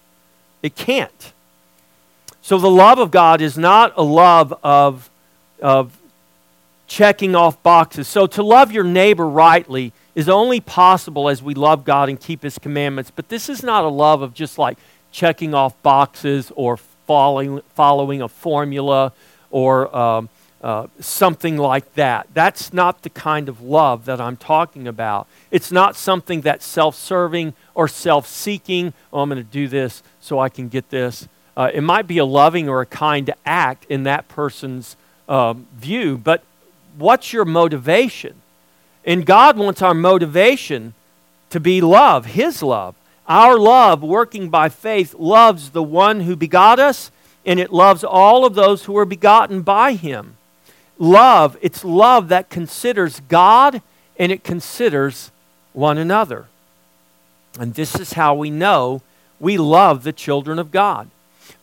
It 0.63 0.75
can't. 0.75 1.33
So 2.41 2.57
the 2.57 2.71
love 2.71 2.97
of 2.97 3.11
God 3.11 3.39
is 3.39 3.55
not 3.55 3.93
a 3.95 4.03
love 4.03 4.51
of, 4.63 5.11
of 5.61 5.95
checking 6.87 7.35
off 7.35 7.61
boxes. 7.61 8.07
So 8.07 8.25
to 8.25 8.41
love 8.41 8.71
your 8.71 8.83
neighbor 8.83 9.27
rightly 9.27 9.93
is 10.15 10.27
only 10.27 10.59
possible 10.59 11.29
as 11.29 11.41
we 11.41 11.53
love 11.53 11.85
God 11.85 12.09
and 12.09 12.19
keep 12.19 12.43
his 12.43 12.57
commandments. 12.57 13.11
But 13.11 13.29
this 13.29 13.49
is 13.49 13.63
not 13.63 13.83
a 13.83 13.89
love 13.89 14.21
of 14.21 14.33
just 14.33 14.57
like 14.57 14.77
checking 15.11 15.53
off 15.53 15.81
boxes 15.81 16.51
or 16.55 16.77
following, 16.77 17.61
following 17.75 18.21
a 18.21 18.27
formula 18.27 19.13
or 19.49 19.95
um, 19.95 20.29
uh, 20.61 20.87
something 20.99 21.57
like 21.57 21.93
that. 21.95 22.27
That's 22.33 22.71
not 22.73 23.01
the 23.01 23.09
kind 23.09 23.49
of 23.49 23.61
love 23.61 24.05
that 24.05 24.21
I'm 24.21 24.37
talking 24.37 24.87
about. 24.87 25.27
It's 25.49 25.71
not 25.71 25.95
something 25.95 26.41
that's 26.41 26.65
self 26.65 26.95
serving 26.95 27.53
or 27.73 27.87
self 27.87 28.27
seeking. 28.27 28.93
Oh, 29.11 29.21
I'm 29.21 29.29
going 29.29 29.43
to 29.43 29.49
do 29.49 29.67
this 29.67 30.03
so 30.19 30.39
I 30.39 30.49
can 30.49 30.69
get 30.69 30.89
this. 30.89 31.27
Uh, 31.57 31.69
it 31.73 31.81
might 31.81 32.07
be 32.07 32.17
a 32.17 32.25
loving 32.25 32.69
or 32.69 32.81
a 32.81 32.85
kind 32.85 33.33
act 33.45 33.85
in 33.89 34.03
that 34.03 34.27
person's 34.27 34.95
um, 35.27 35.67
view, 35.75 36.17
but 36.17 36.43
what's 36.97 37.33
your 37.33 37.45
motivation? 37.45 38.40
And 39.05 39.25
God 39.25 39.57
wants 39.57 39.81
our 39.81 39.93
motivation 39.93 40.93
to 41.49 41.59
be 41.59 41.81
love, 41.81 42.27
His 42.27 42.61
love. 42.61 42.95
Our 43.27 43.57
love, 43.57 44.01
working 44.03 44.49
by 44.49 44.69
faith, 44.69 45.13
loves 45.13 45.69
the 45.69 45.83
one 45.83 46.21
who 46.21 46.35
begot 46.35 46.79
us, 46.79 47.11
and 47.45 47.59
it 47.59 47.71
loves 47.71 48.03
all 48.03 48.45
of 48.45 48.55
those 48.55 48.85
who 48.85 48.97
are 48.97 49.05
begotten 49.05 49.61
by 49.61 49.93
Him. 49.93 50.35
Love, 50.97 51.57
it's 51.61 51.83
love 51.83 52.27
that 52.27 52.49
considers 52.49 53.21
God 53.21 53.81
and 54.17 54.31
it 54.31 54.43
considers 54.43 55.31
one 55.73 55.97
another. 55.97 56.45
And 57.59 57.73
this 57.73 57.99
is 57.99 58.13
how 58.13 58.35
we 58.35 58.51
know 58.51 59.01
we 59.39 59.57
love 59.57 60.03
the 60.03 60.13
children 60.13 60.59
of 60.59 60.71
God. 60.71 61.09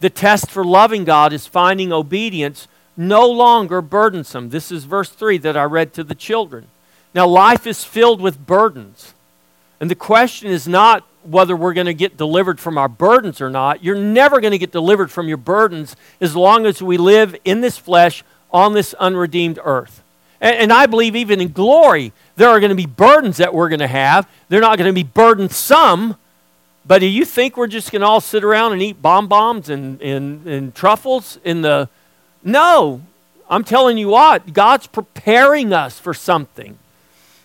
The 0.01 0.11
test 0.11 0.51
for 0.51 0.65
loving 0.65 1.05
God 1.05 1.33
is 1.33 1.47
finding 1.47 1.93
obedience 1.93 2.67
no 2.97 3.31
longer 3.31 3.81
burdensome. 3.81 4.49
This 4.49 4.73
is 4.73 4.85
verse 4.85 5.11
3 5.11 5.39
that 5.39 5.57
I 5.57 5.63
read 5.65 5.93
to 5.95 6.03
the 6.03 6.17
children. 6.17 6.67
Now, 7.15 7.27
life 7.27 7.67
is 7.67 7.85
filled 7.85 8.21
with 8.21 8.47
burdens. 8.47 9.15
And 9.81 9.91
the 9.91 9.95
question 9.95 10.51
is 10.51 10.69
not 10.69 11.05
whether 11.23 11.57
we're 11.57 11.75
going 11.75 11.87
to 11.87 11.95
get 11.95 12.17
delivered 12.17 12.59
from 12.59 12.79
our 12.79 12.89
burdens 12.89 13.41
or 13.41 13.51
not. 13.51 13.83
You're 13.85 13.97
never 13.97 14.41
going 14.41 14.53
to 14.53 14.59
get 14.59 14.73
delivered 14.73 15.11
from 15.11 15.29
your 15.29 15.37
burdens 15.37 15.97
as 16.21 16.35
long 16.35 16.67
as 16.67 16.83
we 16.83 16.97
live 16.97 17.37
in 17.45 17.61
this 17.61 17.79
flesh 17.79 18.25
on 18.51 18.73
this 18.73 18.95
unredeemed 18.95 19.59
earth. 19.63 20.03
And, 20.41 20.57
and 20.57 20.73
I 20.73 20.87
believe 20.87 21.17
even 21.17 21.41
in 21.41 21.53
glory, 21.53 22.13
there 22.37 22.49
are 22.49 22.61
going 22.61 22.71
to 22.71 22.77
be 22.77 22.87
burdens 22.87 23.39
that 23.39 23.53
we're 23.53 23.69
going 23.69 23.81
to 23.81 23.87
have. 23.87 24.29
They're 24.49 24.61
not 24.61 24.79
going 24.79 24.89
to 24.89 24.95
be 24.95 25.03
burdensome, 25.03 26.17
but 26.87 27.01
do 27.01 27.07
you 27.07 27.25
think 27.25 27.57
we're 27.57 27.67
just 27.67 27.93
going 27.93 28.01
to 28.01 28.07
all 28.07 28.21
sit 28.21 28.43
around 28.43 28.73
and 28.73 28.83
eat 28.83 29.03
bonbons 29.03 29.69
and, 29.69 30.01
and, 30.01 30.47
and 30.47 30.75
truffles 30.75 31.39
in 31.45 31.63
the. 31.63 31.89
No. 32.43 33.03
I'm 33.51 33.65
telling 33.65 33.97
you 33.97 34.09
what, 34.09 34.53
God's 34.53 34.87
preparing 34.87 35.73
us 35.73 35.99
for 35.99 36.13
something. 36.13 36.79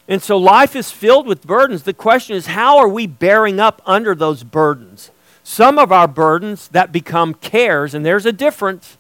And 0.08 0.22
so 0.22 0.38
life 0.38 0.76
is 0.76 0.92
filled 0.92 1.28
with 1.28 1.48
burdens. 1.48 1.84
The 1.84 1.94
question 1.94 2.36
is, 2.36 2.48
how 2.48 2.78
are 2.78 2.88
we 2.88 3.08
bearing 3.08 3.60
up 3.60 3.82
under 3.86 4.14
those 4.14 4.44
burdens? 4.44 5.12
Some 5.44 5.78
of 5.78 5.92
our 5.92 6.08
burdens 6.08 6.68
that 6.70 6.92
become 6.92 7.34
cares, 7.34 7.94
and 7.94 8.06
there's 8.06 8.26
a 8.26 8.32
difference. 8.32 8.98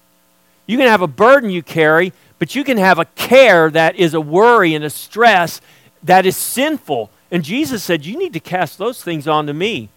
You 0.66 0.78
can 0.78 0.88
have 0.88 1.02
a 1.02 1.08
burden 1.08 1.50
you 1.50 1.64
carry, 1.64 2.14
but 2.40 2.56
you 2.56 2.64
can 2.64 2.78
have 2.78 3.00
a 3.00 3.06
care 3.06 3.70
that 3.70 3.96
is 3.96 4.14
a 4.14 4.22
worry 4.22 4.74
and 4.74 4.84
a 4.84 4.90
stress 4.90 5.62
that 6.04 6.26
is 6.26 6.38
sinful. 6.38 7.10
And 7.32 7.44
Jesus 7.44 7.84
said, 7.84 8.06
You 8.06 8.18
need 8.18 8.34
to 8.34 8.40
cast 8.40 8.78
those 8.78 9.04
things 9.04 9.28
onto 9.28 9.54
me. 9.54 9.90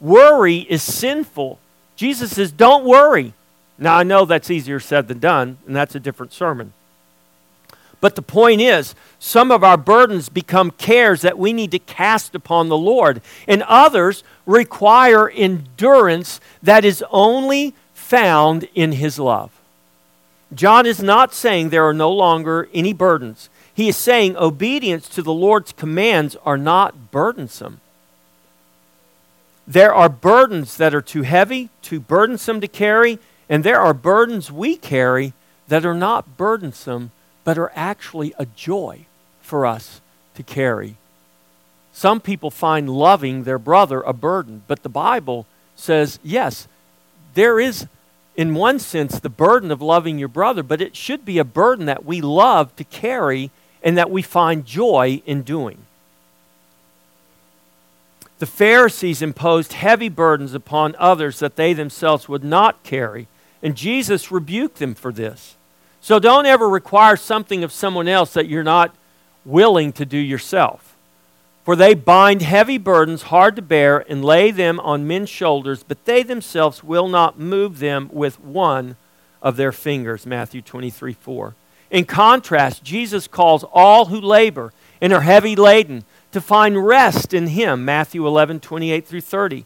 Worry 0.00 0.58
is 0.58 0.82
sinful. 0.82 1.58
Jesus 1.96 2.32
says, 2.32 2.52
Don't 2.52 2.84
worry. 2.84 3.32
Now, 3.76 3.96
I 3.96 4.02
know 4.02 4.24
that's 4.24 4.50
easier 4.50 4.80
said 4.80 5.06
than 5.06 5.20
done, 5.20 5.58
and 5.66 5.74
that's 5.74 5.94
a 5.94 6.00
different 6.00 6.32
sermon. 6.32 6.72
But 8.00 8.14
the 8.14 8.22
point 8.22 8.60
is, 8.60 8.94
some 9.18 9.50
of 9.50 9.64
our 9.64 9.76
burdens 9.76 10.28
become 10.28 10.70
cares 10.70 11.22
that 11.22 11.38
we 11.38 11.52
need 11.52 11.72
to 11.72 11.78
cast 11.80 12.34
upon 12.34 12.68
the 12.68 12.78
Lord, 12.78 13.20
and 13.48 13.62
others 13.64 14.22
require 14.46 15.28
endurance 15.28 16.40
that 16.62 16.84
is 16.84 17.04
only 17.10 17.74
found 17.92 18.68
in 18.74 18.92
His 18.92 19.18
love. 19.18 19.50
John 20.54 20.86
is 20.86 21.02
not 21.02 21.34
saying 21.34 21.68
there 21.68 21.86
are 21.86 21.94
no 21.94 22.10
longer 22.10 22.68
any 22.72 22.92
burdens. 22.92 23.50
He 23.74 23.88
is 23.88 23.96
saying 23.96 24.36
obedience 24.36 25.08
to 25.10 25.22
the 25.22 25.32
Lord's 25.32 25.72
commands 25.72 26.36
are 26.44 26.56
not 26.56 27.10
burdensome. 27.10 27.80
There 29.66 29.94
are 29.94 30.08
burdens 30.08 30.78
that 30.78 30.94
are 30.94 31.02
too 31.02 31.22
heavy, 31.22 31.68
too 31.82 32.00
burdensome 32.00 32.60
to 32.62 32.68
carry, 32.68 33.18
and 33.48 33.62
there 33.62 33.80
are 33.80 33.92
burdens 33.92 34.50
we 34.50 34.76
carry 34.76 35.34
that 35.68 35.84
are 35.84 35.94
not 35.94 36.38
burdensome, 36.38 37.10
but 37.48 37.56
are 37.56 37.72
actually 37.74 38.34
a 38.38 38.44
joy 38.44 39.06
for 39.40 39.64
us 39.64 40.02
to 40.34 40.42
carry. 40.42 40.96
Some 41.94 42.20
people 42.20 42.50
find 42.50 42.90
loving 42.90 43.44
their 43.44 43.58
brother 43.58 44.02
a 44.02 44.12
burden, 44.12 44.64
but 44.66 44.82
the 44.82 44.90
Bible 44.90 45.46
says, 45.74 46.18
yes, 46.22 46.68
there 47.32 47.58
is, 47.58 47.86
in 48.36 48.54
one 48.54 48.78
sense, 48.78 49.18
the 49.18 49.30
burden 49.30 49.70
of 49.70 49.80
loving 49.80 50.18
your 50.18 50.28
brother, 50.28 50.62
but 50.62 50.82
it 50.82 50.94
should 50.94 51.24
be 51.24 51.38
a 51.38 51.42
burden 51.42 51.86
that 51.86 52.04
we 52.04 52.20
love 52.20 52.76
to 52.76 52.84
carry 52.84 53.50
and 53.82 53.96
that 53.96 54.10
we 54.10 54.20
find 54.20 54.66
joy 54.66 55.22
in 55.24 55.40
doing. 55.40 55.78
The 58.40 58.44
Pharisees 58.44 59.22
imposed 59.22 59.72
heavy 59.72 60.10
burdens 60.10 60.52
upon 60.52 60.94
others 60.98 61.38
that 61.38 61.56
they 61.56 61.72
themselves 61.72 62.28
would 62.28 62.44
not 62.44 62.82
carry, 62.82 63.26
and 63.62 63.74
Jesus 63.74 64.30
rebuked 64.30 64.80
them 64.80 64.94
for 64.94 65.12
this. 65.12 65.54
So 66.00 66.18
don't 66.18 66.46
ever 66.46 66.68
require 66.68 67.16
something 67.16 67.64
of 67.64 67.72
someone 67.72 68.08
else 68.08 68.32
that 68.34 68.48
you're 68.48 68.62
not 68.62 68.94
willing 69.44 69.92
to 69.94 70.06
do 70.06 70.18
yourself. 70.18 70.96
For 71.64 71.76
they 71.76 71.94
bind 71.94 72.40
heavy 72.40 72.78
burdens 72.78 73.22
hard 73.24 73.56
to 73.56 73.62
bear 73.62 73.98
and 74.10 74.24
lay 74.24 74.50
them 74.50 74.80
on 74.80 75.06
men's 75.06 75.28
shoulders, 75.28 75.82
but 75.82 76.04
they 76.06 76.22
themselves 76.22 76.82
will 76.82 77.08
not 77.08 77.38
move 77.38 77.78
them 77.78 78.08
with 78.12 78.40
one 78.40 78.96
of 79.42 79.56
their 79.56 79.72
fingers. 79.72 80.24
Matthew 80.24 80.62
23 80.62 81.12
4. 81.12 81.54
In 81.90 82.04
contrast, 82.04 82.84
Jesus 82.84 83.26
calls 83.26 83.64
all 83.72 84.06
who 84.06 84.20
labor 84.20 84.72
and 85.00 85.12
are 85.12 85.20
heavy 85.20 85.56
laden 85.56 86.04
to 86.32 86.40
find 86.40 86.86
rest 86.86 87.34
in 87.34 87.48
Him. 87.48 87.84
Matthew 87.84 88.26
11 88.26 88.60
28 88.60 89.06
through 89.06 89.20
30. 89.20 89.64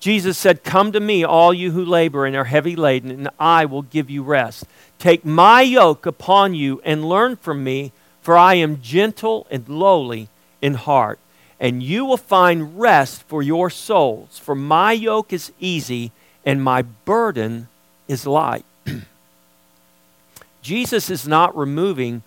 Jesus 0.00 0.36
said, 0.38 0.64
Come 0.64 0.92
to 0.92 1.00
me, 1.00 1.24
all 1.24 1.52
you 1.52 1.72
who 1.72 1.84
labor 1.84 2.26
and 2.26 2.36
are 2.36 2.44
heavy 2.44 2.76
laden, 2.76 3.10
and 3.10 3.28
I 3.38 3.64
will 3.64 3.82
give 3.82 4.10
you 4.10 4.22
rest. 4.22 4.64
Take 4.98 5.24
my 5.24 5.62
yoke 5.62 6.06
upon 6.06 6.54
you 6.54 6.80
and 6.84 7.08
learn 7.08 7.36
from 7.36 7.64
me, 7.64 7.92
for 8.20 8.36
I 8.36 8.54
am 8.54 8.80
gentle 8.80 9.46
and 9.50 9.68
lowly 9.68 10.28
in 10.60 10.74
heart 10.74 11.18
and 11.58 11.82
you 11.82 12.04
will 12.04 12.16
find 12.16 12.78
rest 12.78 13.22
for 13.22 13.42
your 13.42 13.70
souls. 13.70 14.38
For 14.38 14.54
my 14.54 14.92
yoke 14.92 15.32
is 15.32 15.52
easy 15.58 16.12
and 16.44 16.62
my 16.62 16.82
burden 16.82 17.68
is 18.08 18.26
light. 18.26 18.64
Jesus 20.62 21.10
is 21.10 21.26
not 21.26 21.56
removing 21.56 22.22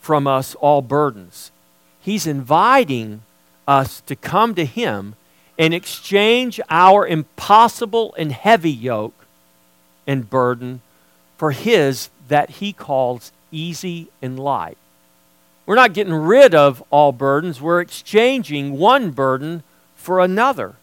from 0.00 0.26
us 0.26 0.54
all 0.56 0.82
burdens. 0.82 1.50
He's 2.00 2.26
inviting 2.26 3.22
us 3.66 4.00
to 4.02 4.16
come 4.16 4.54
to 4.54 4.64
Him 4.64 5.14
and 5.58 5.74
exchange 5.74 6.60
our 6.70 7.06
impossible 7.06 8.14
and 8.16 8.32
heavy 8.32 8.70
yoke 8.70 9.26
and 10.06 10.30
burden 10.30 10.80
for 11.36 11.50
His 11.50 12.10
that 12.28 12.50
He 12.50 12.72
calls 12.72 13.32
easy 13.50 14.08
and 14.22 14.38
light. 14.38 14.78
We're 15.66 15.74
not 15.74 15.92
getting 15.92 16.14
rid 16.14 16.54
of 16.54 16.82
all 16.90 17.12
burdens, 17.12 17.60
we're 17.60 17.80
exchanging 17.80 18.78
one 18.78 19.10
burden 19.10 19.62
for 19.96 20.20
another. 20.20 20.76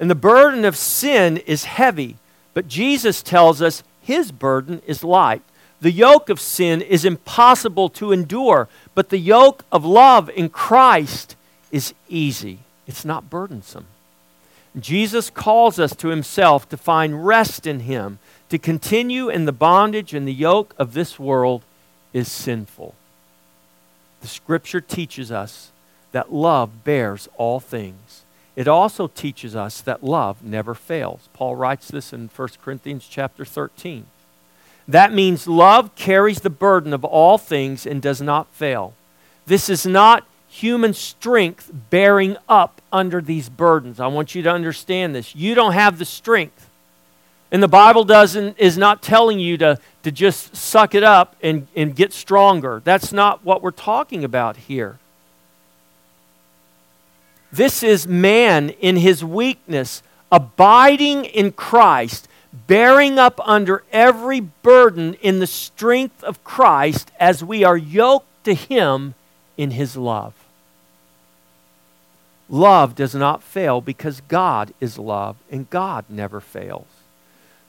And 0.00 0.10
the 0.10 0.14
burden 0.14 0.64
of 0.64 0.76
sin 0.76 1.36
is 1.36 1.64
heavy, 1.64 2.16
but 2.54 2.66
Jesus 2.66 3.22
tells 3.22 3.60
us 3.60 3.82
his 4.00 4.32
burden 4.32 4.82
is 4.86 5.04
light. 5.04 5.42
The 5.80 5.90
yoke 5.90 6.28
of 6.28 6.40
sin 6.40 6.80
is 6.80 7.04
impossible 7.04 7.88
to 7.90 8.12
endure, 8.12 8.68
but 8.94 9.10
the 9.10 9.18
yoke 9.18 9.64
of 9.70 9.84
love 9.84 10.30
in 10.30 10.48
Christ 10.48 11.36
is 11.70 11.94
easy. 12.08 12.60
It's 12.86 13.04
not 13.04 13.30
burdensome. 13.30 13.86
Jesus 14.78 15.30
calls 15.30 15.78
us 15.78 15.94
to 15.96 16.08
himself 16.08 16.68
to 16.70 16.76
find 16.76 17.26
rest 17.26 17.66
in 17.66 17.80
him. 17.80 18.18
To 18.48 18.58
continue 18.58 19.28
in 19.28 19.44
the 19.44 19.52
bondage 19.52 20.14
and 20.14 20.26
the 20.26 20.32
yoke 20.32 20.74
of 20.78 20.92
this 20.94 21.18
world 21.18 21.62
is 22.12 22.30
sinful. 22.30 22.94
The 24.20 24.28
scripture 24.28 24.80
teaches 24.80 25.32
us 25.32 25.70
that 26.12 26.32
love 26.32 26.84
bears 26.84 27.28
all 27.36 27.60
things. 27.60 28.22
It 28.54 28.68
also 28.68 29.08
teaches 29.08 29.56
us 29.56 29.80
that 29.80 30.04
love 30.04 30.44
never 30.44 30.74
fails. 30.74 31.28
Paul 31.32 31.56
writes 31.56 31.88
this 31.88 32.12
in 32.12 32.28
1 32.28 32.48
Corinthians 32.62 33.06
chapter 33.08 33.44
13. 33.44 34.06
That 34.86 35.12
means 35.12 35.48
love 35.48 35.94
carries 35.94 36.40
the 36.40 36.50
burden 36.50 36.92
of 36.92 37.04
all 37.04 37.38
things 37.38 37.86
and 37.86 38.02
does 38.02 38.20
not 38.20 38.48
fail. 38.48 38.94
This 39.46 39.68
is 39.68 39.86
not 39.86 40.26
human 40.52 40.92
strength 40.92 41.70
bearing 41.88 42.36
up 42.46 42.82
under 42.92 43.22
these 43.22 43.48
burdens. 43.48 43.98
I 43.98 44.06
want 44.08 44.34
you 44.34 44.42
to 44.42 44.50
understand 44.50 45.14
this. 45.14 45.34
You 45.34 45.54
don't 45.54 45.72
have 45.72 45.98
the 45.98 46.04
strength. 46.04 46.68
And 47.50 47.62
the 47.62 47.68
Bible 47.68 48.04
doesn't, 48.04 48.58
is 48.58 48.76
not 48.76 49.00
telling 49.00 49.38
you 49.38 49.56
to, 49.56 49.78
to 50.02 50.12
just 50.12 50.54
suck 50.54 50.94
it 50.94 51.02
up 51.02 51.36
and, 51.42 51.68
and 51.74 51.96
get 51.96 52.12
stronger. 52.12 52.82
That's 52.84 53.14
not 53.14 53.42
what 53.42 53.62
we're 53.62 53.70
talking 53.70 54.24
about 54.24 54.58
here. 54.58 54.98
This 57.50 57.82
is 57.82 58.06
man 58.06 58.70
in 58.70 58.96
his 58.96 59.24
weakness, 59.24 60.02
abiding 60.30 61.24
in 61.24 61.52
Christ, 61.52 62.28
bearing 62.66 63.18
up 63.18 63.40
under 63.48 63.84
every 63.90 64.40
burden 64.40 65.14
in 65.14 65.38
the 65.38 65.46
strength 65.46 66.22
of 66.22 66.44
Christ 66.44 67.10
as 67.18 67.42
we 67.42 67.64
are 67.64 67.76
yoked 67.76 68.44
to 68.44 68.52
him 68.52 69.14
in 69.56 69.70
his 69.70 69.96
love. 69.96 70.41
Love 72.52 72.94
does 72.94 73.14
not 73.14 73.42
fail 73.42 73.80
because 73.80 74.20
God 74.28 74.74
is 74.78 74.98
love, 74.98 75.36
and 75.50 75.70
God 75.70 76.04
never 76.10 76.38
fails. 76.38 76.86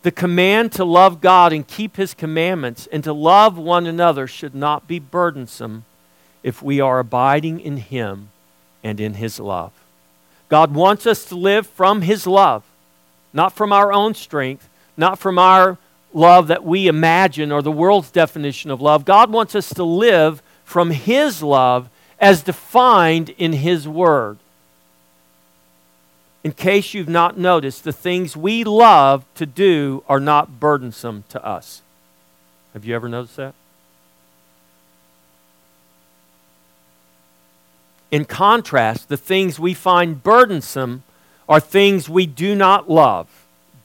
The 0.02 0.12
command 0.12 0.74
to 0.74 0.84
love 0.84 1.22
God 1.22 1.54
and 1.54 1.66
keep 1.66 1.96
His 1.96 2.14
commandments 2.14 2.86
and 2.92 3.02
to 3.06 3.14
love 3.14 3.58
one 3.58 3.88
another 3.88 4.28
should 4.28 4.54
not 4.54 4.86
be 4.86 5.00
burdensome 5.00 5.86
if 6.44 6.62
we 6.62 6.82
are 6.82 7.00
abiding 7.00 7.62
in 7.62 7.78
Him 7.78 8.28
and 8.84 9.00
in 9.00 9.14
His 9.14 9.40
love. 9.40 9.72
God 10.50 10.74
wants 10.74 11.08
us 11.08 11.24
to 11.26 11.36
live 11.36 11.66
from 11.66 12.02
His 12.02 12.28
love, 12.28 12.66
not 13.32 13.54
from 13.54 13.72
our 13.72 13.94
own 13.94 14.14
strength, 14.14 14.68
not 14.98 15.18
from 15.18 15.40
our 15.40 15.78
love 16.14 16.48
that 16.48 16.66
we 16.66 16.90
imagine 16.90 17.54
or 17.54 17.62
the 17.62 17.72
world's 17.72 18.12
definition 18.12 18.70
of 18.70 18.82
love. 18.82 19.06
God 19.06 19.32
wants 19.32 19.56
us 19.56 19.74
to 19.76 19.84
live 19.86 20.44
from 20.66 20.92
His 20.92 21.42
love 21.42 21.90
as 22.20 22.44
defined 22.44 23.30
in 23.38 23.54
His 23.54 23.88
Word 23.88 24.40
in 26.44 26.52
case 26.52 26.94
you've 26.94 27.10
not 27.10 27.38
noticed, 27.38 27.84
the 27.84 27.94
things 27.94 28.36
we 28.36 28.64
love 28.64 29.24
to 29.36 29.46
do 29.46 30.04
are 30.10 30.20
not 30.20 30.60
burdensome 30.60 31.24
to 31.30 31.44
us. 31.44 31.82
Have 32.74 32.84
you 32.84 32.94
ever 32.96 33.08
noticed 33.08 33.38
that? 33.38 33.54
In 38.12 38.26
contrast, 38.26 39.10
the 39.10 39.18
things 39.18 39.58
we 39.58 39.74
find 39.74 40.22
burdensome 40.22 41.04
are 41.48 41.60
things 41.60 42.10
we 42.10 42.26
do 42.26 42.56
not 42.56 42.90
love, 42.90 43.28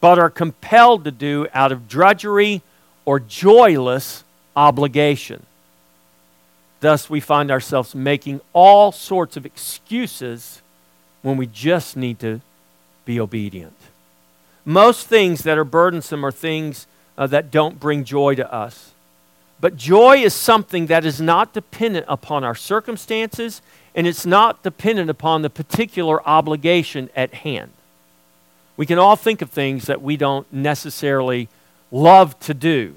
but 0.00 0.18
are 0.18 0.30
compelled 0.30 1.04
to 1.04 1.10
do 1.10 1.46
out 1.54 1.72
of 1.72 1.88
drudgery 1.88 2.62
or 3.04 3.20
joyless 3.20 4.24
obligation. 4.56 5.46
Thus, 6.80 7.08
we 7.08 7.20
find 7.20 7.50
ourselves 7.50 7.94
making 7.94 8.40
all 8.52 8.92
sorts 8.92 9.36
of 9.36 9.46
excuses 9.46 10.60
when 11.22 11.36
we 11.36 11.46
just 11.46 11.96
need 11.96 12.18
to 12.20 12.40
be 13.04 13.20
obedient. 13.20 13.76
Most 14.64 15.06
things 15.06 15.42
that 15.42 15.56
are 15.56 15.64
burdensome 15.64 16.24
are 16.24 16.30
things 16.30 16.86
uh, 17.16 17.26
that 17.28 17.50
don't 17.50 17.80
bring 17.80 18.04
joy 18.04 18.34
to 18.34 18.52
us. 18.52 18.92
But 19.60 19.76
joy 19.76 20.18
is 20.18 20.34
something 20.34 20.86
that 20.86 21.04
is 21.04 21.20
not 21.20 21.52
dependent 21.52 22.06
upon 22.08 22.44
our 22.44 22.54
circumstances 22.54 23.60
and 23.94 24.06
it's 24.06 24.26
not 24.26 24.62
dependent 24.62 25.10
upon 25.10 25.42
the 25.42 25.50
particular 25.50 26.26
obligation 26.28 27.10
at 27.16 27.34
hand. 27.34 27.72
We 28.76 28.86
can 28.86 28.98
all 28.98 29.16
think 29.16 29.42
of 29.42 29.50
things 29.50 29.86
that 29.86 30.02
we 30.02 30.16
don't 30.16 30.46
necessarily 30.52 31.48
love 31.90 32.38
to 32.40 32.54
do, 32.54 32.94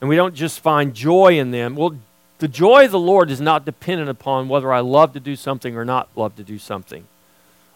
and 0.00 0.08
we 0.08 0.14
don't 0.14 0.34
just 0.34 0.60
find 0.60 0.94
joy 0.94 1.38
in 1.40 1.50
them. 1.50 1.74
Well, 1.74 1.96
the 2.38 2.46
joy 2.46 2.84
of 2.84 2.92
the 2.92 3.00
Lord 3.00 3.30
is 3.30 3.40
not 3.40 3.64
dependent 3.64 4.10
upon 4.10 4.48
whether 4.48 4.72
I 4.72 4.80
love 4.80 5.12
to 5.14 5.20
do 5.20 5.34
something 5.34 5.76
or 5.76 5.84
not 5.84 6.08
love 6.14 6.36
to 6.36 6.44
do 6.44 6.58
something 6.58 7.06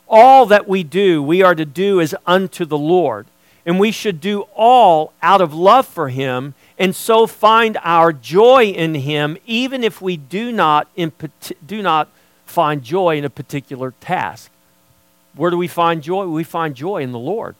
all 0.09 0.47
that 0.47 0.69
we 0.69 0.83
do, 0.83 1.23
we 1.23 1.43
are 1.43 1.55
to 1.55 1.65
do 1.65 2.01
as 2.01 2.15
unto 2.27 2.65
the 2.65 2.79
Lord. 2.79 3.27
And 3.65 3.81
we 3.81 3.91
should 3.91 4.21
do 4.21 4.43
all 4.55 5.13
out 5.23 5.41
of 5.41 5.53
love 5.53 5.87
for 5.87 6.09
Him 6.09 6.55
and 6.79 6.95
so 6.95 7.27
find 7.27 7.79
our 7.83 8.13
joy 8.13 8.67
in 8.67 8.95
Him, 8.95 9.39
even 9.47 9.83
if 9.83 10.03
we 10.03 10.17
do 10.17 10.53
not, 10.53 10.89
in, 10.95 11.13
do 11.67 11.83
not 11.83 12.09
find 12.45 12.83
joy 12.83 13.17
in 13.17 13.25
a 13.25 13.31
particular 13.31 13.95
task. 14.01 14.51
Where 15.35 15.51
do 15.51 15.57
we 15.57 15.69
find 15.69 16.03
joy? 16.03 16.27
We 16.27 16.45
find 16.45 16.75
joy 16.75 17.03
in 17.03 17.13
the 17.13 17.19
Lord. 17.19 17.55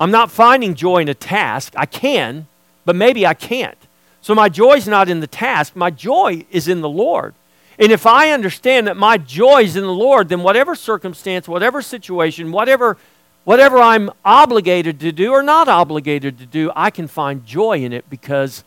I'm 0.00 0.10
not 0.10 0.30
finding 0.30 0.74
joy 0.74 0.98
in 0.98 1.08
a 1.08 1.14
task. 1.14 1.74
I 1.76 1.86
can, 1.86 2.48
but 2.84 2.96
maybe 2.96 3.24
I 3.24 3.34
can't. 3.34 3.78
So 4.20 4.34
my 4.34 4.48
joy 4.48 4.74
is 4.74 4.88
not 4.88 5.08
in 5.08 5.20
the 5.20 5.26
task, 5.26 5.76
my 5.76 5.90
joy 5.90 6.44
is 6.50 6.66
in 6.68 6.80
the 6.80 6.88
Lord. 6.88 7.34
And 7.78 7.90
if 7.90 8.06
I 8.06 8.30
understand 8.30 8.86
that 8.86 8.96
my 8.96 9.16
joy 9.16 9.62
is 9.62 9.76
in 9.76 9.82
the 9.82 9.92
Lord, 9.92 10.28
then 10.28 10.42
whatever 10.42 10.74
circumstance, 10.74 11.48
whatever 11.48 11.82
situation, 11.82 12.52
whatever, 12.52 12.98
whatever 13.44 13.78
I'm 13.78 14.10
obligated 14.24 15.00
to 15.00 15.12
do 15.12 15.32
or 15.32 15.42
not 15.42 15.68
obligated 15.68 16.38
to 16.38 16.46
do, 16.46 16.70
I 16.76 16.90
can 16.90 17.08
find 17.08 17.46
joy 17.46 17.78
in 17.78 17.92
it 17.92 18.08
because 18.10 18.62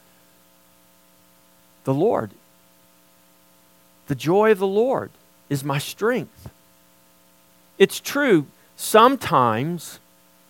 the 1.84 1.94
Lord, 1.94 2.32
the 4.08 4.16
joy 4.16 4.52
of 4.52 4.60
the 4.60 4.68
Lord 4.68 5.12
is 5.50 5.64
my 5.64 5.78
strength. 5.78 6.50
It's 7.78 8.00
true, 8.00 8.48
sometimes 8.76 10.00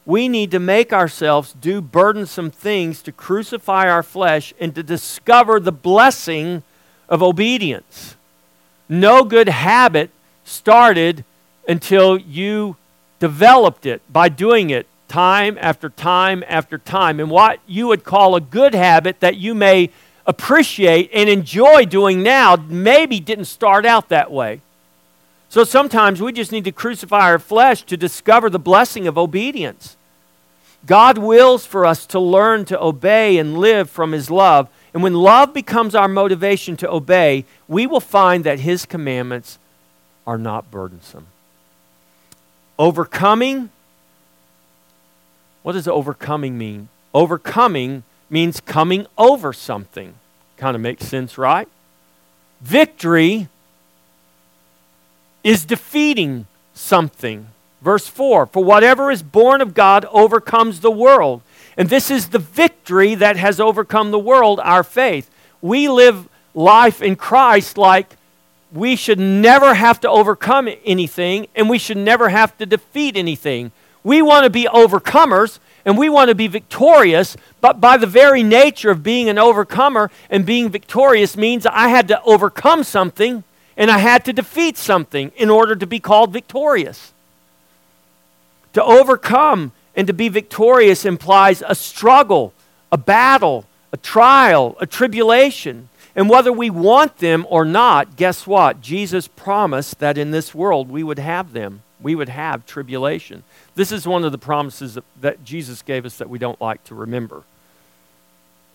we 0.06 0.30
need 0.30 0.52
to 0.52 0.60
make 0.60 0.94
ourselves 0.94 1.54
do 1.60 1.82
burdensome 1.82 2.52
things 2.52 3.02
to 3.02 3.12
crucify 3.12 3.89
our 3.89 4.04
flesh 4.04 4.54
and 4.60 4.74
to 4.76 4.84
discover 4.84 5.60
the 5.60 5.72
blessing 5.72 6.63
of 7.10 7.24
obedience. 7.24 8.15
No 8.88 9.24
good 9.24 9.50
habit 9.50 10.12
started 10.43 11.24
until 11.67 12.17
you 12.17 12.76
developed 13.19 13.86
it 13.86 14.02
by 14.12 14.30
doing 14.30 14.69
it 14.69 14.88
time 15.08 15.58
after 15.60 15.89
time 15.89 16.43
after 16.48 16.78
time. 16.78 17.19
And 17.19 17.30
what 17.30 17.60
you 17.65 17.88
would 17.88 18.04
call 18.04 18.36
a 18.36 18.41
good 18.41 18.76
habit 18.76 19.19
that 19.19 19.38
you 19.38 19.56
may 19.56 19.89
appreciate 20.26 21.10
and 21.13 21.30
enjoy 21.30 21.86
doing 21.86 22.24
now 22.24 22.56
maybe 22.56 23.19
didn't 23.19 23.45
start 23.45 23.86
out 23.86 24.10
that 24.10 24.32
way. 24.32 24.62
So 25.50 25.63
sometimes 25.63 26.21
we 26.21 26.32
just 26.32 26.52
need 26.52 26.65
to 26.65 26.71
crucify 26.71 27.21
our 27.21 27.39
flesh 27.39 27.84
to 27.84 27.95
discover 27.95 28.50
the 28.50 28.60
blessing 28.60 29.08
of 29.08 29.17
obedience. 29.17 29.95
God 30.86 31.17
wills 31.17 31.65
for 31.65 31.86
us 31.86 32.06
to 32.08 32.19
learn 32.19 32.65
to 32.65 32.82
obey 32.82 33.38
and 33.38 33.58
live 33.58 33.89
from 33.89 34.12
His 34.12 34.30
love. 34.30 34.69
And 34.95 35.03
when 35.03 35.13
love 35.13 35.53
becomes 35.53 35.93
our 35.93 36.08
motivation 36.08 36.77
to 36.77 36.89
obey, 36.89 37.43
we 37.67 37.86
will 37.86 37.99
find 37.99 38.45
that 38.45 38.62
His 38.62 38.86
commandments 38.86 39.60
are 40.25 40.38
not 40.38 40.71
burdensome. 40.71 41.27
Overcoming, 42.79 43.71
what 45.63 45.73
does 45.73 45.86
overcoming 45.89 46.58
mean? 46.58 46.88
Overcoming 47.13 48.03
means 48.29 48.62
coming 48.62 49.05
over 49.17 49.51
something. 49.51 50.13
Kind 50.55 50.75
of 50.75 50.81
makes 50.81 51.05
sense, 51.05 51.38
right? 51.38 51.67
Victory 52.62 53.49
is 55.43 55.65
defeating 55.65 56.47
something. 56.73 57.47
Verse 57.81 58.08
4 58.08 58.45
For 58.45 58.63
whatever 58.63 59.12
is 59.12 59.23
born 59.23 59.60
of 59.60 59.73
God 59.73 60.05
overcomes 60.05 60.79
the 60.79 60.89
world. 60.89 61.41
And 61.78 61.90
this 61.90 62.10
is 62.10 62.30
the 62.30 62.40
victory 62.40 63.16
that 63.16 63.38
has 63.38 63.60
overcome 63.60 64.12
the 64.12 64.20
world, 64.20 64.60
our 64.62 64.84
faith. 64.84 65.30
We 65.62 65.90
live 65.90 66.30
life 66.54 67.02
in 67.02 67.16
Christ 67.16 67.78
like 67.78 68.16
we 68.72 68.96
should 68.96 69.20
never 69.20 69.74
have 69.74 70.00
to 70.02 70.10
overcome 70.10 70.70
anything 70.86 71.48
and 71.56 71.70
we 71.70 71.78
should 71.78 71.98
never 71.98 72.30
have 72.30 72.58
to 72.58 72.66
defeat 72.66 73.18
anything. 73.18 73.72
We 74.04 74.22
want 74.22 74.44
to 74.44 74.50
be 74.50 74.66
overcomers 74.66 75.60
and 75.86 75.98
we 75.98 76.10
want 76.10 76.30
to 76.30 76.36
be 76.36 76.48
victorious, 76.48 77.38
but 77.62 77.80
by 77.80 77.98
the 77.98 78.08
very 78.08 78.42
nature 78.42 78.90
of 78.90 79.04
being 79.04 79.30
an 79.30 79.38
overcomer 79.38 80.10
and 80.30 80.46
being 80.46 80.70
victorious 80.70 81.38
means 81.38 81.66
I 81.66 81.90
had 81.90 82.08
to 82.08 82.22
overcome 82.24 82.84
something 82.84 83.44
and 83.78 83.92
I 83.92 84.00
had 84.00 84.26
to 84.26 84.34
defeat 84.34 84.78
something 84.78 85.32
in 85.36 85.50
order 85.50 85.76
to 85.76 85.86
be 85.86 86.00
called 86.00 86.32
victorious. 86.32 87.14
To 88.74 88.84
overcome 88.84 89.74
and 89.95 90.08
to 90.08 90.13
be 90.13 90.29
victorious 90.29 91.05
implies 91.05 91.63
a 91.67 91.75
struggle, 91.75 92.53
a 92.91 92.97
battle, 92.97 93.65
a 93.91 93.97
trial, 93.97 94.75
a 94.79 94.86
tribulation. 94.86 95.89
And 96.15 96.29
whether 96.29 96.51
we 96.51 96.69
want 96.69 97.17
them 97.17 97.45
or 97.49 97.65
not, 97.65 98.15
guess 98.15 98.47
what? 98.47 98.81
Jesus 98.81 99.27
promised 99.27 99.99
that 99.99 100.17
in 100.17 100.31
this 100.31 100.55
world 100.55 100.89
we 100.89 101.03
would 101.03 101.19
have 101.19 101.53
them. 101.53 101.81
We 102.01 102.15
would 102.15 102.29
have 102.29 102.65
tribulation. 102.65 103.43
This 103.75 103.91
is 103.91 104.08
one 104.08 104.23
of 104.23 104.31
the 104.31 104.38
promises 104.38 104.97
that, 105.21 105.43
Jesus 105.43 105.81
gave 105.81 106.05
us 106.05 106.17
that 106.17 106.29
we 106.29 106.39
don't 106.39 106.60
like 106.62 106.84
to 106.86 106.95
remember 106.95 107.43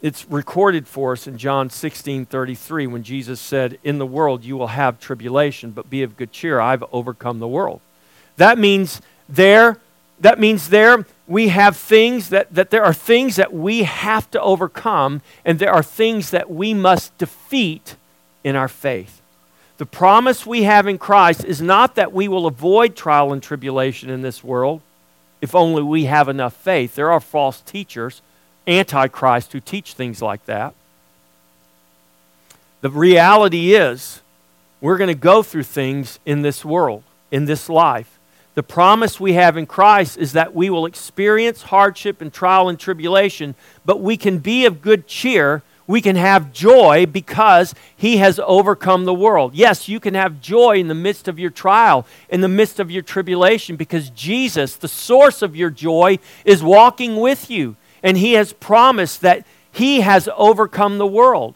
it's 0.03 0.27
recorded 0.31 0.89
for 0.89 1.13
us 1.13 1.27
in 1.27 1.37
John 1.37 1.69
16 1.69 2.27
33 2.27 2.87
when 2.87 3.03
Jesus 3.03 3.41
said, 3.41 3.79
In 3.85 3.99
the 3.99 4.07
world 4.07 4.45
you 4.45 4.57
will 4.57 4.69
have 4.69 4.99
tribulation, 4.99 5.71
but 5.73 5.91
be 5.91 6.03
of 6.03 6.17
good 6.17 6.33
cheer. 6.33 6.61
I've 6.61 6.85
overcome 6.93 7.39
the 7.39 7.49
world. 7.49 7.81
That 8.37 8.59
means 8.59 9.03
there, 9.29 9.79
that 10.21 10.39
means 10.39 10.69
there 10.69 11.07
we 11.27 11.49
have 11.49 11.77
things 11.77 12.31
that, 12.31 12.53
that 12.53 12.71
there 12.71 12.85
are 12.85 12.93
things 12.93 13.37
that 13.37 13.53
we 13.53 13.85
have 13.85 14.31
to 14.33 14.41
overcome, 14.41 15.23
and 15.45 15.59
there 15.59 15.73
are 15.73 15.83
things 15.83 16.31
that 16.31 16.51
we 16.51 16.75
must 16.75 17.17
defeat 17.19 17.97
in 18.43 18.57
our 18.57 18.69
faith. 18.69 19.23
The 19.79 19.87
promise 19.87 20.45
we 20.45 20.65
have 20.65 20.87
in 20.87 20.99
Christ 20.99 21.45
is 21.45 21.63
not 21.63 21.95
that 21.95 22.13
we 22.13 22.29
will 22.29 22.47
avoid 22.47 22.97
trial 22.97 23.33
and 23.33 23.43
tribulation 23.43 24.11
in 24.11 24.23
this 24.23 24.45
world 24.45 24.83
if 25.41 25.55
only 25.55 25.83
we 25.83 26.05
have 26.05 26.29
enough 26.29 26.55
faith. 26.55 26.95
There 26.95 27.11
are 27.11 27.21
false 27.21 27.61
teachers 27.61 28.21
antichrist 28.67 29.53
who 29.53 29.61
teach 29.61 29.95
things 29.95 30.21
like 30.21 30.45
that. 30.47 30.75
The 32.83 32.91
reality 32.91 33.75
is, 33.75 34.21
we're 34.81 34.99
going 34.99 35.09
to 35.09 35.15
go 35.15 35.43
through 35.43 35.65
things 35.65 36.19
in 36.25 36.43
this 36.43 36.65
world, 36.65 37.03
in 37.31 37.45
this 37.45 37.69
life. 37.69 38.19
The 38.55 38.63
promise 38.63 39.21
we 39.21 39.35
have 39.35 39.57
in 39.57 39.67
Christ 39.67 40.19
is 40.19 40.33
that 40.33 40.55
we 40.55 40.71
will 40.71 40.87
experience 40.87 41.63
hardship 41.63 42.21
and 42.21 42.33
trial 42.33 42.69
and 42.69 42.79
tribulation, 42.79 43.55
but 43.85 44.01
we 44.01 44.17
can 44.17 44.39
be 44.39 44.67
of 44.67 44.83
good 44.83 45.07
cheer. 45.07 45.63
We 45.87 46.01
can 46.01 46.17
have 46.17 46.53
joy 46.53 47.07
because 47.07 47.75
He 47.97 48.19
has 48.19 48.41
overcome 48.45 49.05
the 49.05 49.15
world. 49.15 49.55
Yes, 49.55 49.89
you 49.89 49.99
can 50.01 50.15
have 50.15 50.41
joy 50.41 50.77
in 50.77 50.89
the 50.89 50.95
midst 50.95 51.27
of 51.29 51.39
your 51.39 51.51
trial, 51.51 52.07
in 52.29 52.41
the 52.41 52.49
midst 52.49 52.81
of 52.81 52.91
your 52.91 53.03
tribulation, 53.03 53.77
because 53.77 54.11
Jesus, 54.11 54.77
the 54.77 54.89
source 54.89 55.43
of 55.43 55.57
your 55.57 55.71
joy, 55.71 56.19
is 56.45 56.63
walking 56.63 57.17
with 57.17 57.51
you 57.51 57.77
and 58.03 58.17
he 58.17 58.35
has 58.35 58.53
promised 58.53 59.21
that 59.21 59.47
he 59.73 60.01
has 60.01 60.29
overcome 60.37 60.99
the 60.99 61.07
world. 61.07 61.55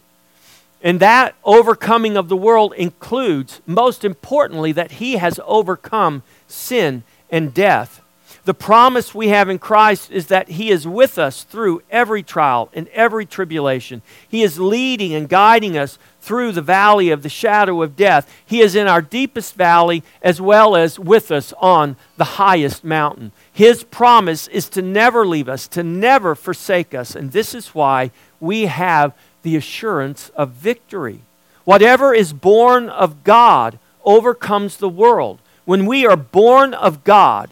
And 0.81 0.99
that 0.99 1.35
overcoming 1.43 2.15
of 2.15 2.29
the 2.29 2.37
world 2.37 2.73
includes, 2.75 3.61
most 3.65 4.05
importantly, 4.05 4.71
that 4.73 4.93
he 4.93 5.13
has 5.13 5.39
overcome 5.45 6.21
sin 6.47 7.03
and 7.29 7.53
death. 7.53 8.01
The 8.45 8.53
promise 8.53 9.15
we 9.15 9.29
have 9.29 9.49
in 9.49 9.57
Christ 9.57 10.11
is 10.11 10.27
that 10.27 10.49
He 10.49 10.69
is 10.69 10.87
with 10.87 11.17
us 11.17 11.43
through 11.43 11.81
every 11.89 12.21
trial 12.21 12.69
and 12.73 12.87
every 12.89 13.25
tribulation. 13.25 14.03
He 14.29 14.43
is 14.43 14.59
leading 14.59 15.15
and 15.15 15.27
guiding 15.27 15.75
us 15.75 15.97
through 16.21 16.51
the 16.51 16.61
valley 16.61 17.09
of 17.09 17.23
the 17.23 17.29
shadow 17.29 17.81
of 17.81 17.95
death. 17.95 18.31
He 18.45 18.61
is 18.61 18.75
in 18.75 18.87
our 18.87 19.01
deepest 19.01 19.55
valley 19.55 20.03
as 20.21 20.39
well 20.39 20.75
as 20.75 20.99
with 20.99 21.31
us 21.31 21.53
on 21.59 21.95
the 22.17 22.23
highest 22.23 22.83
mountain. 22.83 23.31
His 23.51 23.83
promise 23.83 24.47
is 24.47 24.69
to 24.69 24.81
never 24.83 25.25
leave 25.25 25.49
us, 25.49 25.67
to 25.69 25.81
never 25.81 26.35
forsake 26.35 26.93
us. 26.93 27.15
And 27.15 27.31
this 27.31 27.55
is 27.55 27.69
why 27.69 28.11
we 28.39 28.67
have 28.67 29.13
the 29.41 29.55
assurance 29.55 30.29
of 30.35 30.51
victory. 30.51 31.21
Whatever 31.63 32.13
is 32.13 32.31
born 32.31 32.89
of 32.89 33.23
God 33.23 33.79
overcomes 34.03 34.77
the 34.77 34.89
world. 34.89 35.39
When 35.65 35.85
we 35.85 36.05
are 36.05 36.15
born 36.15 36.73
of 36.73 37.03
God, 37.03 37.49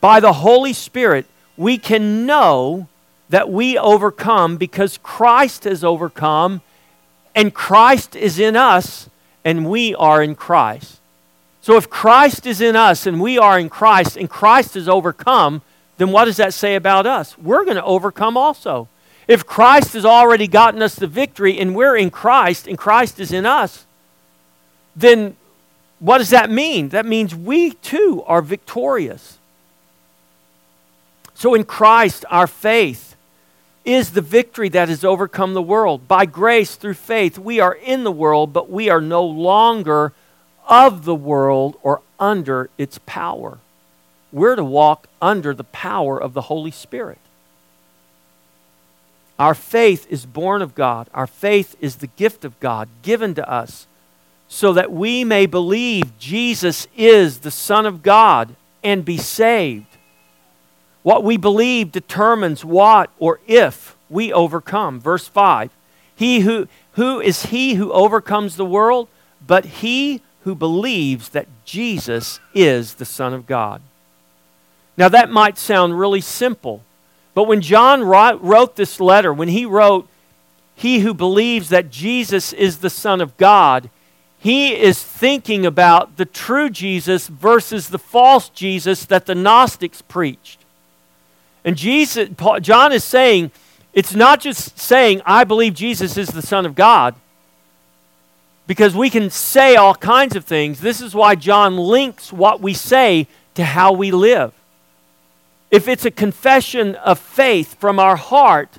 by 0.00 0.20
the 0.20 0.34
Holy 0.34 0.72
Spirit, 0.72 1.26
we 1.56 1.78
can 1.78 2.26
know 2.26 2.88
that 3.28 3.50
we 3.50 3.76
overcome 3.76 4.56
because 4.56 4.98
Christ 5.02 5.64
has 5.64 5.84
overcome 5.84 6.60
and 7.34 7.52
Christ 7.52 8.16
is 8.16 8.38
in 8.38 8.56
us 8.56 9.08
and 9.44 9.68
we 9.68 9.94
are 9.94 10.22
in 10.22 10.34
Christ. 10.34 11.00
So 11.60 11.76
if 11.76 11.90
Christ 11.90 12.46
is 12.46 12.60
in 12.60 12.76
us 12.76 13.06
and 13.06 13.20
we 13.20 13.38
are 13.38 13.58
in 13.58 13.68
Christ 13.68 14.16
and 14.16 14.30
Christ 14.30 14.74
has 14.74 14.88
overcome, 14.88 15.62
then 15.98 16.10
what 16.12 16.24
does 16.24 16.38
that 16.38 16.54
say 16.54 16.76
about 16.76 17.06
us? 17.06 17.36
We're 17.36 17.64
going 17.64 17.76
to 17.76 17.84
overcome 17.84 18.36
also. 18.36 18.88
If 19.26 19.44
Christ 19.44 19.92
has 19.92 20.06
already 20.06 20.46
gotten 20.46 20.80
us 20.80 20.94
the 20.94 21.06
victory 21.06 21.58
and 21.58 21.76
we're 21.76 21.96
in 21.96 22.10
Christ 22.10 22.66
and 22.66 22.78
Christ 22.78 23.20
is 23.20 23.32
in 23.32 23.44
us, 23.44 23.84
then 24.96 25.36
what 26.00 26.18
does 26.18 26.30
that 26.30 26.50
mean? 26.50 26.90
That 26.90 27.06
means 27.06 27.34
we 27.34 27.72
too 27.72 28.22
are 28.26 28.42
victorious. 28.42 29.38
So 31.34 31.54
in 31.54 31.64
Christ, 31.64 32.24
our 32.30 32.46
faith 32.46 33.16
is 33.84 34.10
the 34.10 34.20
victory 34.20 34.68
that 34.68 34.88
has 34.88 35.04
overcome 35.04 35.54
the 35.54 35.62
world. 35.62 36.06
By 36.06 36.26
grace, 36.26 36.76
through 36.76 36.94
faith, 36.94 37.38
we 37.38 37.58
are 37.58 37.74
in 37.74 38.04
the 38.04 38.12
world, 38.12 38.52
but 38.52 38.70
we 38.70 38.90
are 38.90 39.00
no 39.00 39.24
longer 39.24 40.12
of 40.68 41.04
the 41.04 41.14
world 41.14 41.76
or 41.82 42.02
under 42.20 42.70
its 42.76 42.98
power. 43.06 43.58
We're 44.30 44.56
to 44.56 44.64
walk 44.64 45.08
under 45.22 45.54
the 45.54 45.64
power 45.64 46.20
of 46.20 46.34
the 46.34 46.42
Holy 46.42 46.70
Spirit. 46.70 47.18
Our 49.38 49.54
faith 49.54 50.06
is 50.10 50.26
born 50.26 50.62
of 50.62 50.74
God. 50.74 51.08
Our 51.14 51.26
faith 51.26 51.76
is 51.80 51.96
the 51.96 52.08
gift 52.08 52.44
of 52.44 52.58
God 52.60 52.88
given 53.02 53.34
to 53.34 53.50
us 53.50 53.86
so 54.48 54.72
that 54.72 54.90
we 54.90 55.24
may 55.24 55.46
believe 55.46 56.18
Jesus 56.18 56.88
is 56.96 57.40
the 57.40 57.50
Son 57.50 57.86
of 57.86 58.02
God 58.02 58.56
and 58.82 59.04
be 59.04 59.18
saved. 59.18 59.96
What 61.02 61.22
we 61.22 61.36
believe 61.36 61.92
determines 61.92 62.64
what 62.64 63.10
or 63.18 63.40
if 63.46 63.96
we 64.08 64.32
overcome. 64.32 65.00
Verse 65.00 65.28
5 65.28 65.70
he 66.18 66.40
who, 66.40 66.66
who 66.94 67.20
is 67.20 67.46
he 67.46 67.74
who 67.74 67.92
overcomes 67.92 68.56
the 68.56 68.64
world? 68.64 69.06
But 69.46 69.64
he 69.64 70.20
who 70.42 70.56
believes 70.56 71.28
that 71.28 71.46
Jesus 71.64 72.40
is 72.52 72.94
the 72.94 73.04
Son 73.04 73.32
of 73.32 73.46
God. 73.46 73.80
Now, 74.96 75.08
that 75.08 75.30
might 75.30 75.58
sound 75.58 75.96
really 75.96 76.20
simple, 76.20 76.82
but 77.34 77.44
when 77.44 77.60
John 77.60 78.02
wrote 78.02 78.74
this 78.74 78.98
letter, 78.98 79.32
when 79.32 79.46
he 79.46 79.64
wrote, 79.64 80.08
He 80.74 80.98
who 81.00 81.14
believes 81.14 81.68
that 81.68 81.88
Jesus 81.88 82.52
is 82.52 82.78
the 82.78 82.90
Son 82.90 83.20
of 83.20 83.36
God, 83.36 83.90
he 84.38 84.74
is 84.74 85.02
thinking 85.02 85.66
about 85.66 86.16
the 86.16 86.24
true 86.24 86.70
Jesus 86.70 87.28
versus 87.28 87.88
the 87.88 87.98
false 87.98 88.48
Jesus 88.48 89.04
that 89.06 89.26
the 89.26 89.34
Gnostics 89.34 90.00
preached. 90.02 90.60
And 91.64 91.76
Jesus, 91.76 92.30
John 92.60 92.92
is 92.92 93.02
saying, 93.02 93.50
it's 93.92 94.14
not 94.14 94.40
just 94.40 94.78
saying, 94.78 95.22
I 95.26 95.44
believe 95.44 95.74
Jesus 95.74 96.16
is 96.16 96.28
the 96.28 96.42
Son 96.42 96.64
of 96.64 96.74
God, 96.74 97.16
because 98.66 98.94
we 98.94 99.10
can 99.10 99.28
say 99.30 99.76
all 99.76 99.94
kinds 99.94 100.36
of 100.36 100.44
things. 100.44 100.80
This 100.80 101.00
is 101.00 101.14
why 101.14 101.34
John 101.34 101.76
links 101.76 102.32
what 102.32 102.60
we 102.60 102.74
say 102.74 103.26
to 103.54 103.64
how 103.64 103.92
we 103.92 104.10
live. 104.10 104.52
If 105.70 105.88
it's 105.88 106.04
a 106.04 106.10
confession 106.10 106.94
of 106.94 107.18
faith 107.18 107.74
from 107.80 107.98
our 107.98 108.16
heart, 108.16 108.78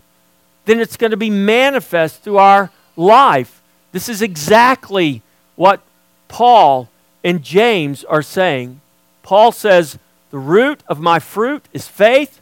then 0.66 0.80
it's 0.80 0.96
going 0.96 1.12
to 1.12 1.18
be 1.18 1.30
manifest 1.30 2.24
through 2.24 2.38
our 2.38 2.72
life. 2.96 3.62
This 3.92 4.08
is 4.08 4.22
exactly 4.22 5.22
what 5.60 5.82
Paul 6.30 6.88
and 7.22 7.44
James 7.44 8.06
are 8.06 8.22
saying. 8.22 8.80
Paul 9.24 9.52
says, 9.52 10.00
The 10.32 10.40
root 10.40 10.82
of 10.88 11.02
my 11.02 11.20
fruit 11.20 11.66
is 11.74 11.86
faith. 11.86 12.40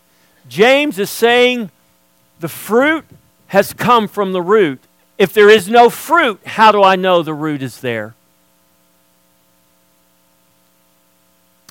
James 0.48 1.00
is 1.00 1.10
saying, 1.10 1.72
the 2.40 2.48
fruit 2.48 3.06
has 3.48 3.74
come 3.74 4.08
from 4.08 4.34
the 4.34 4.42
root. 4.42 4.80
If 5.18 5.34
there 5.34 5.50
is 5.50 5.68
no 5.68 5.90
fruit, 5.90 6.40
how 6.46 6.72
do 6.72 6.84
I 6.84 6.96
know 6.96 7.24
the 7.24 7.34
root 7.34 7.64
is 7.64 7.82
there? 7.82 8.14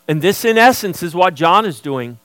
And 0.08 0.22
this, 0.22 0.44
in 0.44 0.58
essence, 0.58 1.02
is 1.02 1.14
what 1.14 1.34
John 1.34 1.64
is 1.64 1.80
doing. 1.80 2.18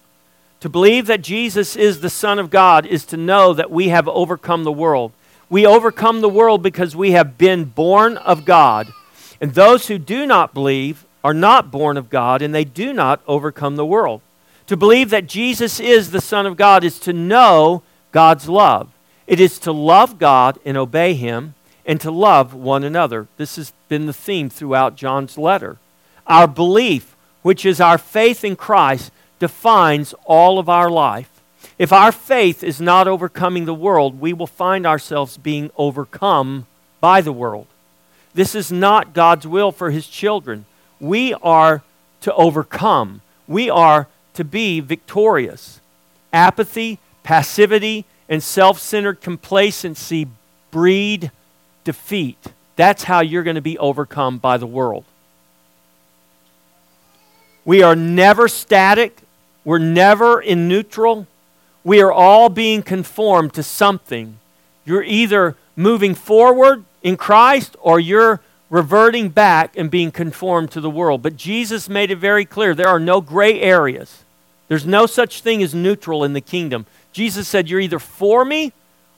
To 0.62 0.70
believe 0.70 1.08
that 1.08 1.22
Jesus 1.22 1.76
is 1.76 2.02
the 2.02 2.10
Son 2.10 2.40
of 2.40 2.50
God 2.50 2.86
is 2.86 3.06
to 3.06 3.18
know 3.18 3.54
that 3.54 3.72
we 3.72 3.90
have 3.90 4.08
overcome 4.08 4.64
the 4.64 4.72
world. 4.72 5.12
We 5.50 5.66
overcome 5.66 6.22
the 6.22 6.30
world 6.30 6.64
because 6.64 6.96
we 6.96 7.12
have 7.12 7.38
been 7.38 7.66
born 7.66 8.18
of 8.18 8.46
God. 8.46 8.88
And 9.42 9.56
those 9.56 9.88
who 9.88 9.98
do 9.98 10.26
not 10.28 10.54
believe 10.54 11.04
are 11.24 11.34
not 11.34 11.72
born 11.72 11.98
of 11.98 12.10
God, 12.10 12.42
and 12.42 12.54
they 12.54 12.64
do 12.64 12.94
not 12.94 13.22
overcome 13.28 13.76
the 13.76 13.86
world. 13.86 14.22
To 14.68 14.78
believe 14.78 15.10
that 15.10 15.28
Jesus 15.28 15.80
is 15.80 16.12
the 16.12 16.22
Son 16.22 16.46
of 16.46 16.56
God 16.56 16.84
is 16.84 17.00
to 17.00 17.12
know 17.12 17.84
God's 18.12 18.48
love. 18.48 18.90
It 19.28 19.40
is 19.40 19.60
to 19.60 19.72
love 19.72 20.20
God 20.20 20.60
and 20.64 20.78
obey 20.78 21.14
Him 21.16 21.56
and 21.86 22.00
to 22.02 22.12
love 22.12 22.54
one 22.54 22.84
another. 22.84 23.28
This 23.38 23.56
has 23.56 23.74
been 23.90 24.06
the 24.06 24.14
theme 24.14 24.50
throughout 24.50 24.96
John's 24.96 25.38
letter. 25.38 25.78
Our 26.28 26.48
belief, 26.48 27.16
which 27.42 27.66
is 27.66 27.82
our 27.82 27.98
faith 27.98 28.44
in 28.44 28.56
Christ, 28.56 29.12
defines 29.40 30.14
all 30.26 30.60
of 30.60 30.70
our 30.70 30.90
life. 30.90 31.42
If 31.80 31.92
our 31.92 32.12
faith 32.12 32.64
is 32.64 32.80
not 32.80 33.08
overcoming 33.08 33.66
the 33.66 33.74
world, 33.74 34.22
we 34.22 34.34
will 34.34 34.48
find 34.48 34.86
ourselves 34.86 35.38
being 35.38 35.72
overcome 35.76 36.68
by 37.00 37.22
the 37.22 37.34
world. 37.34 37.66
This 38.34 38.56
is 38.56 38.72
not 38.72 39.14
God's 39.14 39.46
will 39.46 39.72
for 39.72 39.92
His 39.92 40.08
children. 40.08 40.66
We 41.00 41.34
are 41.36 41.84
to 42.22 42.34
overcome, 42.36 43.22
we 43.48 43.70
are 43.70 44.08
to 44.36 44.44
be 44.44 44.80
victorious. 44.80 45.80
Apathy, 46.34 47.00
Passivity 47.24 48.06
and 48.28 48.42
self 48.42 48.80
centered 48.80 49.22
complacency 49.22 50.28
breed 50.72 51.32
defeat. 51.84 52.38
That's 52.76 53.04
how 53.04 53.20
you're 53.20 53.44
going 53.44 53.56
to 53.56 53.62
be 53.62 53.78
overcome 53.78 54.38
by 54.38 54.58
the 54.58 54.66
world. 54.66 55.06
We 57.64 57.84
are 57.84 57.96
never 57.96 58.48
static, 58.48 59.20
we're 59.64 59.78
never 59.78 60.42
in 60.42 60.68
neutral. 60.68 61.28
We 61.84 62.02
are 62.02 62.12
all 62.12 62.50
being 62.50 62.84
conformed 62.84 63.54
to 63.56 63.64
something. 63.64 64.38
You're 64.86 65.04
either 65.04 65.56
moving 65.76 66.14
forward 66.14 66.84
in 67.02 67.18
Christ 67.18 67.76
or 67.82 68.00
you're 68.00 68.42
reverting 68.70 69.30
back 69.30 69.78
and 69.78 69.92
being 69.92 70.12
conformed 70.12 70.72
to 70.72 70.82
the 70.82 70.90
world. 70.90 71.22
But 71.22 71.36
Jesus 71.36 71.90
made 71.90 72.10
it 72.10 72.16
very 72.18 72.46
clear 72.46 72.74
there 72.74 72.88
are 72.88 73.00
no 73.00 73.22
gray 73.22 73.60
areas. 73.60 74.24
There's 74.68 74.86
no 74.86 75.06
such 75.06 75.42
thing 75.42 75.62
as 75.62 75.76
neutral 75.76 76.24
in 76.24 76.34
the 76.34 76.42
kingdom. 76.42 76.86
Jesus 77.12 77.48
said, 77.48 77.70
You're 77.70 77.82
either 77.82 78.00
for 78.00 78.46
me 78.46 78.72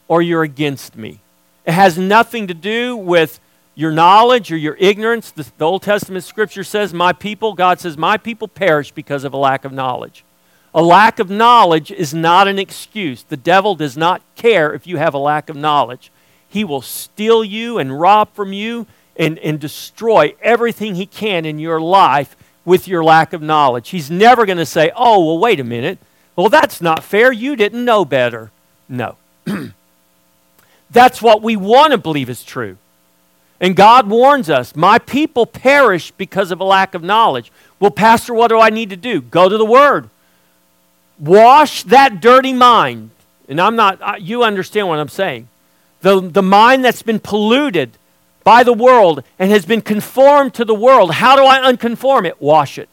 or 0.07 0.21
you're 0.21 0.43
against 0.43 0.95
me. 0.95 1.19
It 1.65 1.73
has 1.73 1.97
nothing 1.97 2.47
to 2.47 2.53
do 2.53 2.97
with 2.97 3.39
your 3.75 3.91
knowledge 3.91 4.51
or 4.51 4.57
your 4.57 4.75
ignorance. 4.79 5.31
The, 5.31 5.49
the, 5.57 5.65
Old 5.65 5.83
Testament 5.83 6.23
scripture 6.23 6.63
says, 6.63 6.93
My 6.93 7.13
people, 7.13 7.53
God 7.53 7.79
says, 7.79 7.97
My 7.97 8.17
people 8.17 8.47
perish 8.47 8.91
because 8.91 9.23
of 9.23 9.33
a 9.33 9.37
lack 9.37 9.63
of 9.63 9.71
knowledge. 9.71 10.23
A 10.73 10.81
lack 10.81 11.19
of 11.19 11.29
knowledge 11.29 11.91
is 11.91 12.13
not 12.13 12.47
an 12.47 12.57
excuse. 12.57 13.21
The 13.21 13.37
devil 13.37 13.75
does 13.75 13.95
not 13.95 14.23
care 14.35 14.73
if 14.73 14.87
you 14.87 14.97
have 14.97 15.13
a 15.13 15.19
lack 15.19 15.49
of 15.49 15.55
knowledge. 15.55 16.11
He 16.53 16.63
will 16.63 16.83
steal 16.83 17.43
you 17.43 17.79
and 17.79 17.99
rob 17.99 18.31
from 18.35 18.53
you 18.53 18.85
and, 19.17 19.39
and 19.39 19.59
destroy 19.59 20.35
everything 20.39 20.93
he 20.93 21.07
can 21.07 21.45
in 21.45 21.57
your 21.57 21.81
life 21.81 22.35
with 22.63 22.87
your 22.87 23.03
lack 23.03 23.33
of 23.33 23.41
knowledge. 23.41 23.89
He's 23.89 24.11
never 24.11 24.45
going 24.45 24.59
to 24.59 24.65
say, 24.65 24.91
Oh, 24.95 25.25
well, 25.25 25.39
wait 25.39 25.59
a 25.59 25.63
minute. 25.63 25.97
Well, 26.35 26.49
that's 26.49 26.79
not 26.79 27.03
fair. 27.03 27.31
You 27.31 27.55
didn't 27.55 27.83
know 27.83 28.05
better. 28.05 28.51
No. 28.87 29.15
that's 30.91 31.23
what 31.23 31.41
we 31.41 31.55
want 31.55 31.91
to 31.91 31.97
believe 31.97 32.29
is 32.29 32.43
true. 32.43 32.77
And 33.59 33.75
God 33.75 34.07
warns 34.07 34.47
us, 34.47 34.75
My 34.75 34.99
people 34.99 35.47
perish 35.47 36.11
because 36.11 36.51
of 36.51 36.59
a 36.59 36.65
lack 36.65 36.93
of 36.93 37.01
knowledge. 37.01 37.51
Well, 37.79 37.89
Pastor, 37.89 38.31
what 38.31 38.49
do 38.49 38.59
I 38.59 38.69
need 38.69 38.91
to 38.91 38.95
do? 38.95 39.21
Go 39.21 39.49
to 39.49 39.57
the 39.57 39.65
Word. 39.65 40.07
Wash 41.17 41.81
that 41.81 42.21
dirty 42.21 42.53
mind. 42.53 43.09
And 43.49 43.59
I'm 43.59 43.75
not, 43.75 44.21
you 44.21 44.43
understand 44.43 44.87
what 44.87 44.99
I'm 44.99 45.09
saying. 45.09 45.47
The, 46.03 46.19
the 46.19 46.43
mind 46.43 46.83
that's 46.83 47.01
been 47.01 47.19
polluted 47.19 47.97
by 48.43 48.63
the 48.63 48.73
world 48.73 49.23
and 49.39 49.49
has 49.51 49.65
been 49.65 49.81
conformed 49.81 50.53
to 50.55 50.65
the 50.65 50.75
world. 50.75 51.13
How 51.13 51.37
do 51.37 51.43
I 51.43 51.61
unconform 51.61 52.25
it? 52.25 52.41
Wash 52.41 52.77
it. 52.77 52.89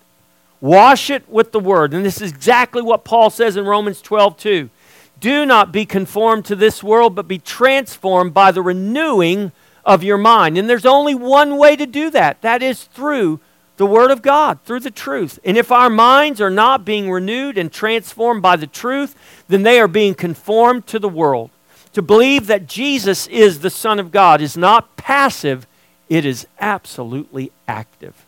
Wash 0.60 1.10
it 1.10 1.28
with 1.28 1.50
the 1.50 1.58
word. 1.58 1.92
And 1.92 2.04
this 2.04 2.20
is 2.20 2.30
exactly 2.30 2.82
what 2.82 3.04
Paul 3.04 3.28
says 3.28 3.56
in 3.56 3.64
Romans 3.64 4.00
12, 4.00 4.36
2. 4.36 4.70
Do 5.18 5.44
not 5.44 5.72
be 5.72 5.84
conformed 5.84 6.44
to 6.46 6.56
this 6.56 6.84
world, 6.84 7.16
but 7.16 7.26
be 7.26 7.38
transformed 7.38 8.32
by 8.32 8.52
the 8.52 8.62
renewing 8.62 9.50
of 9.84 10.04
your 10.04 10.18
mind. 10.18 10.56
And 10.56 10.70
there's 10.70 10.86
only 10.86 11.14
one 11.14 11.56
way 11.56 11.74
to 11.74 11.86
do 11.86 12.10
that 12.10 12.40
that 12.42 12.62
is 12.62 12.84
through 12.84 13.40
the 13.76 13.86
Word 13.86 14.12
of 14.12 14.22
God, 14.22 14.60
through 14.64 14.80
the 14.80 14.90
truth. 14.90 15.40
And 15.44 15.56
if 15.56 15.72
our 15.72 15.90
minds 15.90 16.40
are 16.40 16.50
not 16.50 16.84
being 16.84 17.10
renewed 17.10 17.58
and 17.58 17.72
transformed 17.72 18.40
by 18.40 18.54
the 18.54 18.68
truth, 18.68 19.16
then 19.48 19.64
they 19.64 19.80
are 19.80 19.88
being 19.88 20.14
conformed 20.14 20.86
to 20.86 21.00
the 21.00 21.08
world. 21.08 21.50
To 21.94 22.02
believe 22.02 22.46
that 22.46 22.66
Jesus 22.66 23.26
is 23.26 23.60
the 23.60 23.70
Son 23.70 23.98
of 23.98 24.12
God 24.12 24.40
is 24.40 24.56
not 24.56 24.96
passive, 24.96 25.66
it 26.08 26.24
is 26.24 26.46
absolutely 26.60 27.50
active. 27.66 28.26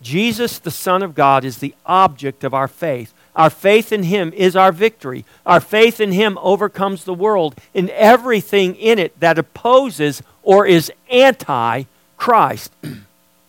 Jesus, 0.00 0.58
the 0.58 0.70
Son 0.70 1.02
of 1.02 1.14
God, 1.14 1.44
is 1.44 1.58
the 1.58 1.74
object 1.86 2.44
of 2.44 2.54
our 2.54 2.68
faith. 2.68 3.12
Our 3.34 3.50
faith 3.50 3.92
in 3.92 4.04
Him 4.04 4.32
is 4.34 4.54
our 4.54 4.70
victory. 4.70 5.24
Our 5.44 5.60
faith 5.60 6.00
in 6.00 6.12
Him 6.12 6.38
overcomes 6.40 7.04
the 7.04 7.14
world 7.14 7.56
and 7.74 7.90
everything 7.90 8.76
in 8.76 8.98
it 8.98 9.18
that 9.20 9.38
opposes 9.38 10.22
or 10.42 10.66
is 10.66 10.92
anti 11.10 11.84
Christ. 12.16 12.72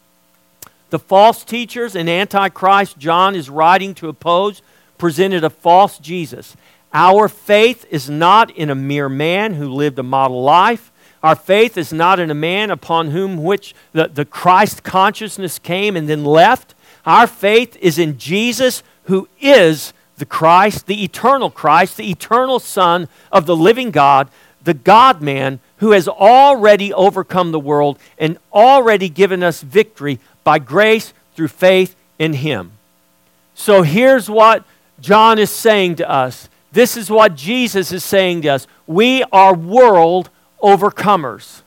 the 0.89 0.99
false 0.99 1.43
teachers 1.43 1.95
and 1.95 2.09
antichrist 2.09 2.97
John 2.97 3.35
is 3.35 3.49
writing 3.49 3.93
to 3.95 4.09
oppose 4.09 4.61
presented 4.97 5.43
a 5.43 5.49
false 5.49 5.97
Jesus. 5.97 6.55
Our 6.95 7.27
faith 7.27 7.85
is 7.91 8.09
not 8.09 8.51
in 8.51 8.69
a 8.69 8.75
mere 8.75 9.09
man 9.09 9.55
who 9.55 9.67
lived 9.67 9.99
a 9.99 10.03
model 10.03 10.41
life. 10.41 10.93
Our 11.21 11.35
faith 11.35 11.77
is 11.77 11.91
not 11.91 12.21
in 12.21 12.31
a 12.31 12.35
man 12.35 12.71
upon 12.71 13.11
whom 13.11 13.43
which 13.43 13.75
the, 13.91 14.07
the 14.07 14.23
Christ 14.23 14.81
consciousness 14.81 15.59
came 15.59 15.97
and 15.97 16.07
then 16.07 16.23
left. 16.23 16.73
Our 17.05 17.27
faith 17.27 17.75
is 17.81 17.99
in 17.99 18.17
Jesus 18.17 18.81
who 19.03 19.27
is 19.41 19.91
the 20.17 20.25
Christ, 20.25 20.87
the 20.87 21.03
eternal 21.03 21.51
Christ, 21.51 21.97
the 21.97 22.09
eternal 22.09 22.59
Son 22.59 23.09
of 23.29 23.45
the 23.45 23.57
living 23.57 23.91
God, 23.91 24.29
the 24.63 24.73
God 24.73 25.21
man 25.21 25.59
who 25.79 25.91
has 25.91 26.07
already 26.07 26.93
overcome 26.93 27.51
the 27.51 27.59
world 27.59 27.99
and 28.17 28.37
already 28.53 29.09
given 29.09 29.43
us 29.43 29.61
victory 29.61 30.17
by 30.45 30.59
grace 30.59 31.13
through 31.35 31.49
faith 31.49 31.93
in 32.17 32.35
him. 32.35 32.71
So 33.53 33.81
here's 33.81 34.29
what 34.29 34.63
John 35.01 35.39
is 35.39 35.51
saying 35.51 35.95
to 35.95 36.09
us. 36.09 36.47
This 36.75 36.97
is 36.97 37.09
what 37.09 37.35
Jesus 37.35 37.93
is 37.93 38.03
saying 38.03 38.41
to 38.41 38.49
us. 38.49 38.67
We 38.85 39.23
are 39.31 39.55
world 39.55 40.29
overcomers. 40.61 41.61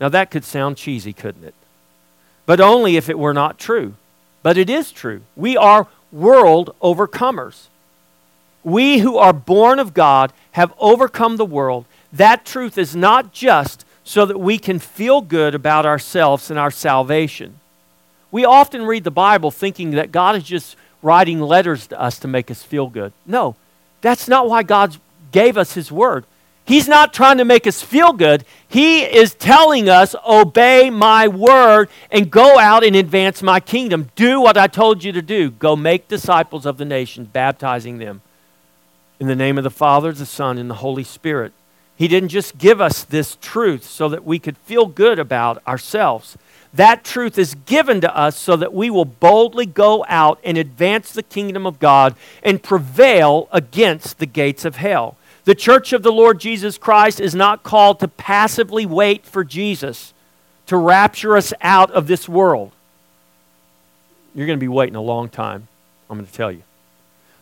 Now, 0.00 0.08
that 0.08 0.32
could 0.32 0.44
sound 0.44 0.76
cheesy, 0.76 1.12
couldn't 1.12 1.44
it? 1.44 1.54
But 2.44 2.60
only 2.60 2.96
if 2.96 3.08
it 3.08 3.16
were 3.16 3.32
not 3.32 3.60
true. 3.60 3.94
But 4.42 4.58
it 4.58 4.68
is 4.68 4.90
true. 4.90 5.20
We 5.36 5.56
are 5.56 5.86
world 6.10 6.74
overcomers. 6.82 7.68
We 8.64 8.98
who 8.98 9.16
are 9.18 9.32
born 9.32 9.78
of 9.78 9.94
God 9.94 10.32
have 10.50 10.74
overcome 10.80 11.36
the 11.36 11.44
world. 11.44 11.84
That 12.12 12.44
truth 12.44 12.76
is 12.76 12.96
not 12.96 13.32
just 13.32 13.84
so 14.02 14.26
that 14.26 14.38
we 14.38 14.58
can 14.58 14.80
feel 14.80 15.20
good 15.20 15.54
about 15.54 15.86
ourselves 15.86 16.50
and 16.50 16.58
our 16.58 16.72
salvation. 16.72 17.60
We 18.32 18.44
often 18.44 18.84
read 18.84 19.04
the 19.04 19.12
Bible 19.12 19.52
thinking 19.52 19.92
that 19.92 20.10
God 20.10 20.34
is 20.34 20.42
just 20.42 20.74
writing 21.02 21.40
letters 21.40 21.86
to 21.86 22.00
us 22.00 22.18
to 22.18 22.26
make 22.26 22.50
us 22.50 22.64
feel 22.64 22.88
good. 22.88 23.12
No, 23.24 23.54
that's 24.00 24.28
not 24.28 24.48
why 24.48 24.62
God 24.62 24.96
gave 25.32 25.56
us 25.56 25.72
His 25.72 25.90
Word. 25.92 26.24
He's 26.68 26.86
not 26.86 27.14
trying 27.14 27.38
to 27.38 27.46
make 27.46 27.66
us 27.66 27.80
feel 27.80 28.12
good. 28.12 28.44
He 28.68 29.02
is 29.02 29.32
telling 29.32 29.88
us, 29.88 30.14
obey 30.26 30.90
my 30.90 31.26
word 31.26 31.88
and 32.10 32.30
go 32.30 32.58
out 32.58 32.84
and 32.84 32.94
advance 32.94 33.42
my 33.42 33.58
kingdom. 33.58 34.10
Do 34.16 34.42
what 34.42 34.58
I 34.58 34.66
told 34.66 35.02
you 35.02 35.10
to 35.12 35.22
do. 35.22 35.50
Go 35.50 35.76
make 35.76 36.08
disciples 36.08 36.66
of 36.66 36.76
the 36.76 36.84
nations, 36.84 37.28
baptizing 37.28 37.96
them 37.96 38.20
in 39.18 39.28
the 39.28 39.34
name 39.34 39.56
of 39.56 39.64
the 39.64 39.70
Father, 39.70 40.12
the 40.12 40.26
Son, 40.26 40.58
and 40.58 40.68
the 40.68 40.74
Holy 40.74 41.04
Spirit. 41.04 41.54
He 41.96 42.06
didn't 42.06 42.28
just 42.28 42.58
give 42.58 42.82
us 42.82 43.02
this 43.02 43.38
truth 43.40 43.84
so 43.84 44.10
that 44.10 44.24
we 44.24 44.38
could 44.38 44.58
feel 44.58 44.84
good 44.84 45.18
about 45.18 45.66
ourselves. 45.66 46.36
That 46.74 47.02
truth 47.04 47.38
is 47.38 47.54
given 47.54 48.00
to 48.02 48.16
us 48.16 48.36
so 48.36 48.56
that 48.56 48.74
we 48.74 48.90
will 48.90 49.04
boldly 49.04 49.66
go 49.66 50.04
out 50.08 50.38
and 50.44 50.58
advance 50.58 51.12
the 51.12 51.22
kingdom 51.22 51.66
of 51.66 51.78
God 51.78 52.14
and 52.42 52.62
prevail 52.62 53.48
against 53.52 54.18
the 54.18 54.26
gates 54.26 54.64
of 54.64 54.76
hell. 54.76 55.16
The 55.44 55.54
church 55.54 55.94
of 55.94 56.02
the 56.02 56.12
Lord 56.12 56.40
Jesus 56.40 56.76
Christ 56.76 57.20
is 57.20 57.34
not 57.34 57.62
called 57.62 58.00
to 58.00 58.08
passively 58.08 58.84
wait 58.84 59.24
for 59.24 59.44
Jesus 59.44 60.12
to 60.66 60.76
rapture 60.76 61.36
us 61.36 61.54
out 61.62 61.90
of 61.92 62.06
this 62.06 62.28
world. 62.28 62.70
You're 64.34 64.46
going 64.46 64.58
to 64.58 64.60
be 64.60 64.68
waiting 64.68 64.94
a 64.94 65.00
long 65.00 65.30
time, 65.30 65.66
I'm 66.10 66.18
going 66.18 66.26
to 66.26 66.32
tell 66.32 66.52
you. 66.52 66.62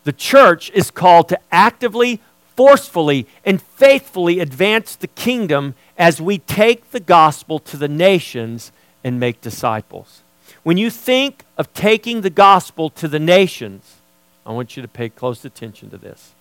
The 0.05 0.13
church 0.13 0.71
is 0.71 0.93
called 0.93 1.29
to 1.31 1.41
actively, 1.51 2.21
forcefully, 2.55 3.27
and 3.45 3.61
faithfully 3.61 4.39
advance 4.39 4.95
the 4.95 5.09
kingdom 5.09 5.75
as 5.99 6.21
we 6.21 6.39
take 6.39 6.93
the 6.93 7.01
gospel 7.01 7.59
to 7.59 7.77
the 7.77 7.89
nations 7.89 8.71
and 9.07 9.21
make 9.21 9.41
disciples. 9.41 10.23
When 10.65 10.79
you 10.79 10.91
think 10.91 11.45
of 11.57 11.73
taking 11.75 12.23
the 12.23 12.29
gospel 12.29 12.91
to 12.91 13.07
the 13.07 13.21
nations, 13.21 13.99
I 14.45 14.51
want 14.51 14.77
you 14.77 14.83
to 14.83 14.89
pay 14.89 15.11
close 15.11 15.45
attention 15.45 15.91
to 15.91 15.97
this. 15.97 16.33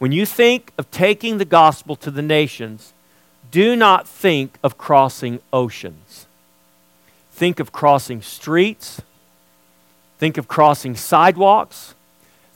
When 0.00 0.10
you 0.10 0.26
think 0.26 0.72
of 0.78 0.90
taking 0.90 1.38
the 1.38 1.44
gospel 1.44 1.94
to 1.94 2.10
the 2.10 2.22
nations, 2.22 2.92
do 3.52 3.76
not 3.76 4.08
think 4.08 4.58
of 4.64 4.76
crossing 4.76 5.38
oceans. 5.52 6.26
Think 7.30 7.60
of 7.60 7.70
crossing 7.70 8.20
streets. 8.20 9.00
Think 10.18 10.38
of 10.38 10.48
crossing 10.48 10.96
sidewalks. 10.96 11.94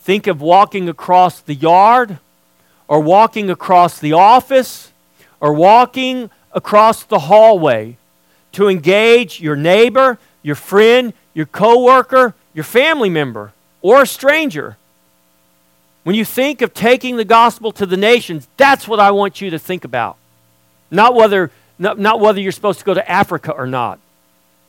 Think 0.00 0.26
of 0.26 0.40
walking 0.40 0.88
across 0.88 1.38
the 1.38 1.54
yard 1.54 2.18
or 2.88 2.98
walking 2.98 3.48
across 3.48 4.00
the 4.00 4.12
office 4.12 4.90
or 5.38 5.52
walking 5.52 6.30
across 6.52 7.04
the 7.04 7.20
hallway 7.20 7.96
to 8.52 8.68
engage 8.68 9.40
your 9.40 9.56
neighbor, 9.56 10.18
your 10.42 10.54
friend, 10.54 11.12
your 11.34 11.46
coworker, 11.46 12.34
your 12.54 12.64
family 12.64 13.08
member, 13.08 13.52
or 13.82 14.02
a 14.02 14.06
stranger. 14.06 14.76
When 16.02 16.16
you 16.16 16.24
think 16.24 16.62
of 16.62 16.72
taking 16.74 17.16
the 17.16 17.24
gospel 17.24 17.72
to 17.72 17.86
the 17.86 17.96
nations, 17.96 18.48
that's 18.56 18.88
what 18.88 19.00
I 19.00 19.10
want 19.10 19.40
you 19.40 19.50
to 19.50 19.58
think 19.58 19.84
about. 19.84 20.16
Not 20.90 21.14
whether, 21.14 21.50
not, 21.78 21.98
not 21.98 22.20
whether 22.20 22.40
you're 22.40 22.52
supposed 22.52 22.78
to 22.80 22.84
go 22.84 22.94
to 22.94 23.10
Africa 23.10 23.52
or 23.52 23.66
not. 23.66 23.98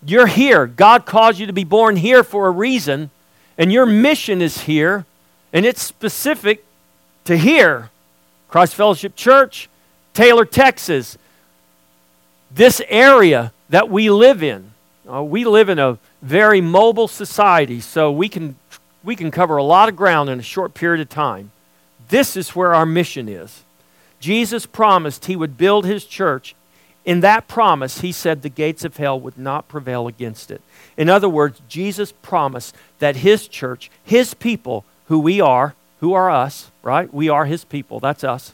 You're 0.05 0.27
here. 0.27 0.67
God 0.67 1.05
caused 1.05 1.39
you 1.39 1.47
to 1.47 1.53
be 1.53 1.63
born 1.63 1.95
here 1.95 2.23
for 2.23 2.47
a 2.47 2.51
reason, 2.51 3.11
and 3.57 3.71
your 3.71 3.85
mission 3.85 4.41
is 4.41 4.61
here, 4.61 5.05
and 5.53 5.65
it's 5.65 5.81
specific 5.81 6.65
to 7.25 7.37
here. 7.37 7.89
Christ 8.47 8.75
Fellowship 8.75 9.15
Church, 9.15 9.69
Taylor, 10.13 10.45
Texas. 10.45 11.17
This 12.53 12.81
area 12.89 13.53
that 13.71 13.89
we 13.89 14.09
live 14.09 14.43
in. 14.43 14.71
Uh, 15.11 15.23
we 15.23 15.43
live 15.43 15.67
in 15.67 15.79
a 15.79 15.97
very 16.21 16.61
mobile 16.61 17.07
society, 17.07 17.81
so 17.81 18.11
we 18.11 18.29
can 18.29 18.55
we 19.03 19.15
can 19.15 19.31
cover 19.31 19.57
a 19.57 19.63
lot 19.63 19.89
of 19.89 19.95
ground 19.95 20.29
in 20.29 20.39
a 20.39 20.43
short 20.43 20.75
period 20.75 21.01
of 21.01 21.09
time. 21.09 21.51
This 22.09 22.37
is 22.37 22.55
where 22.55 22.75
our 22.75 22.85
mission 22.85 23.27
is. 23.27 23.63
Jesus 24.19 24.67
promised 24.67 25.25
he 25.25 25.35
would 25.35 25.57
build 25.57 25.85
his 25.85 26.05
church. 26.05 26.53
In 27.03 27.21
that 27.21 27.47
promise, 27.47 28.01
he 28.01 28.11
said 28.11 28.43
the 28.43 28.49
gates 28.49 28.85
of 28.85 28.97
hell 28.97 29.19
would 29.19 29.39
not 29.39 29.67
prevail 29.67 30.07
against 30.07 30.51
it. 30.51 30.61
In 30.95 31.09
other 31.09 31.29
words, 31.29 31.59
Jesus 31.67 32.13
promised 32.21 32.75
that 32.99 33.15
his 33.15 33.47
church, 33.47 33.89
his 34.03 34.35
people, 34.35 34.85
who 35.07 35.17
we 35.17 35.41
are, 35.41 35.73
who 35.99 36.13
are 36.13 36.29
us, 36.29 36.69
right? 36.83 37.11
We 37.11 37.27
are 37.27 37.45
his 37.45 37.65
people, 37.65 37.99
that's 37.99 38.23
us, 38.23 38.53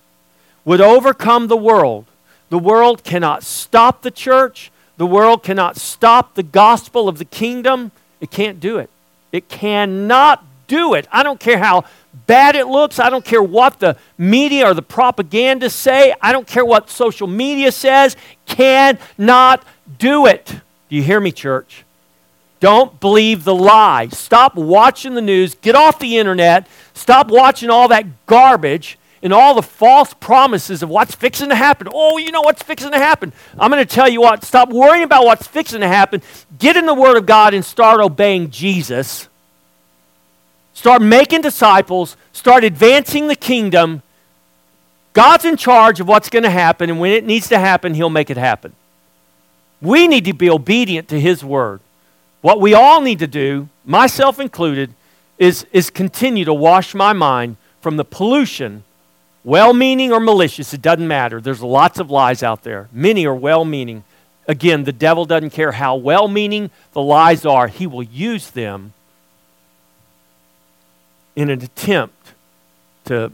would 0.64 0.80
overcome 0.80 1.48
the 1.48 1.58
world. 1.58 2.06
The 2.50 2.60
world 2.60 3.04
cannot 3.04 3.44
stop 3.44 4.02
the 4.02 4.12
church, 4.12 4.72
the 4.98 5.06
world 5.06 5.44
cannot 5.44 5.78
stop 5.78 6.36
the 6.36 6.44
gospel 6.44 7.08
of 7.08 7.18
the 7.18 7.26
kingdom. 7.26 7.92
It 8.20 8.32
can't 8.32 8.60
do 8.60 8.78
it. 8.78 8.90
It 9.32 9.48
cannot 9.48 10.44
do 10.68 10.94
it. 10.94 11.08
I 11.12 11.24
don't 11.24 11.40
care 11.40 11.60
how 11.60 11.86
bad 12.26 12.56
it 12.56 12.68
looks. 12.68 13.00
I 13.00 13.10
don't 13.10 13.24
care 13.24 13.44
what 13.44 13.80
the 13.80 13.98
media 14.18 14.70
or 14.70 14.74
the 14.74 14.82
propaganda 14.82 15.70
say. 15.70 16.14
I 16.22 16.32
don't 16.32 16.48
care 16.48 16.66
what 16.66 16.90
social 16.90 17.28
media 17.28 17.72
says. 17.72 18.16
Cannot 18.46 19.64
do 20.00 20.26
it. 20.26 20.46
Do 20.90 20.96
you 20.96 21.04
hear 21.04 21.20
me, 21.20 21.32
church? 21.32 21.84
Don't 22.60 23.00
believe 23.00 23.44
the 23.44 23.54
lie. 23.54 24.08
Stop 24.08 24.56
watching 24.56 25.14
the 25.14 25.22
news. 25.22 25.54
Get 25.56 25.76
off 25.76 26.00
the 26.00 26.18
internet. 26.18 26.68
Stop 26.94 27.30
watching 27.30 27.70
all 27.70 27.88
that 27.90 28.26
garbage 28.26 28.98
and 29.22 29.34
all 29.34 29.56
the 29.56 29.62
false 29.62 30.14
promises 30.14 30.84
of 30.84 30.90
what's 30.90 31.16
fixing 31.16 31.50
to 31.50 31.56
happen. 31.56 31.88
Oh, 31.92 32.18
you 32.18 32.32
know 32.32 32.42
what's 32.42 32.62
fixing 32.62 32.92
to 32.92 32.98
happen. 32.98 33.34
I'm 33.58 33.72
going 33.72 33.86
to 33.86 33.96
tell 33.96 34.08
you 34.08 34.22
what, 34.22 34.44
stop 34.44 34.70
worrying 34.70 35.04
about 35.04 35.26
what's 35.26 35.48
fixing 35.48 35.82
to 35.82 35.88
happen. 35.88 36.22
Get 36.60 36.78
in 36.78 36.86
the 36.86 36.94
Word 36.94 37.18
of 37.18 37.26
God 37.26 37.54
and 37.54 37.66
start 37.66 38.00
obeying 38.00 38.52
Jesus. 38.52 39.28
Start 40.74 41.02
making 41.02 41.42
disciples, 41.42 42.16
start 42.34 42.64
advancing 42.64 43.28
the 43.28 43.36
kingdom. 43.36 44.04
God's 45.14 45.46
in 45.46 45.58
charge 45.58 46.00
of 46.00 46.08
what's 46.08 46.30
going 46.30 46.44
to 46.44 46.52
happen, 46.52 46.92
and 46.92 47.00
when 47.00 47.12
it 47.12 47.26
needs 47.26 47.50
to 47.50 47.58
happen, 47.58 47.96
He'll 47.96 48.12
make 48.12 48.30
it 48.30 48.38
happen. 48.38 48.74
We 49.82 50.08
need 50.08 50.26
to 50.26 50.34
be 50.34 50.50
obedient 50.50 51.08
to 51.08 51.20
His 51.20 51.44
Word. 51.44 51.80
What 52.42 52.62
we 52.62 52.76
all 52.76 53.02
need 53.02 53.18
to 53.20 53.28
do, 53.28 53.70
myself 53.84 54.40
included, 54.40 54.94
is, 55.40 55.66
is 55.72 55.90
continue 55.90 56.46
to 56.46 56.54
wash 56.54 56.94
my 56.94 57.14
mind 57.14 57.58
from 57.82 57.98
the 57.98 58.06
pollution 58.06 58.84
well 59.48 59.74
meaning 59.74 60.12
or 60.12 60.20
malicious, 60.20 60.74
it 60.74 60.82
doesn't 60.82 61.08
matter. 61.08 61.40
There's 61.40 61.62
lots 61.62 62.00
of 62.00 62.12
lies 62.12 62.44
out 62.44 62.64
there. 62.64 62.90
Many 62.92 63.26
are 63.26 63.34
well 63.34 63.64
meaning. 63.64 64.04
Again, 64.46 64.84
the 64.84 64.92
devil 64.92 65.24
doesn't 65.24 65.52
care 65.52 65.72
how 65.72 65.96
well 65.96 66.28
meaning 66.28 66.70
the 66.92 67.02
lies 67.02 67.46
are, 67.46 67.70
he 67.70 67.88
will 67.88 68.04
use 68.04 68.52
them 68.52 68.92
in 71.38 71.50
an 71.50 71.64
attempt 71.64 72.34
to 73.06 73.32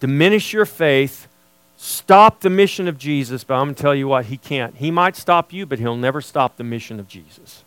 diminish 0.00 0.52
your 0.52 0.66
faith, 0.66 1.28
stop 1.76 2.40
the 2.40 2.50
mission 2.50 2.88
of 2.88 2.98
Jesus. 2.98 3.44
But 3.44 3.54
I'm 3.54 3.66
going 3.66 3.74
to 3.76 3.82
tell 3.82 3.94
you 3.94 4.08
what, 4.08 4.24
he 4.26 4.38
can't. 4.38 4.74
He 4.74 4.90
might 4.90 5.14
stop 5.14 5.52
you, 5.52 5.64
but 5.64 5.78
he'll 5.78 5.96
never 5.96 6.20
stop 6.20 6.56
the 6.56 6.64
mission 6.64 6.98
of 6.98 7.06
Jesus. 7.06 7.62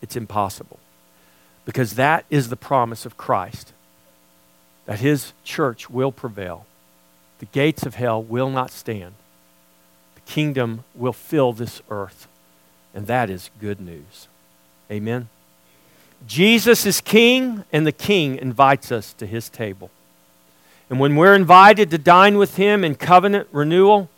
It's 0.00 0.16
impossible 0.16 0.78
because 1.66 1.96
that 1.96 2.24
is 2.30 2.48
the 2.48 2.56
promise 2.56 3.04
of 3.04 3.18
Christ 3.18 3.74
that 4.88 5.00
his 5.00 5.34
church 5.44 5.90
will 5.90 6.10
prevail. 6.10 6.64
The 7.40 7.46
gates 7.46 7.84
of 7.84 7.96
hell 7.96 8.22
will 8.22 8.48
not 8.48 8.70
stand. 8.70 9.12
The 10.14 10.22
kingdom 10.22 10.82
will 10.94 11.12
fill 11.12 11.52
this 11.52 11.82
earth. 11.90 12.26
And 12.94 13.06
that 13.06 13.28
is 13.28 13.50
good 13.60 13.82
news. 13.82 14.28
Amen. 14.90 15.28
Jesus 16.26 16.86
is 16.86 17.02
king, 17.02 17.64
and 17.70 17.86
the 17.86 17.92
king 17.92 18.36
invites 18.36 18.90
us 18.90 19.12
to 19.18 19.26
his 19.26 19.50
table. 19.50 19.90
And 20.88 20.98
when 20.98 21.16
we're 21.16 21.34
invited 21.34 21.90
to 21.90 21.98
dine 21.98 22.38
with 22.38 22.56
him 22.56 22.82
in 22.82 22.94
covenant 22.94 23.46
renewal, 23.52 24.08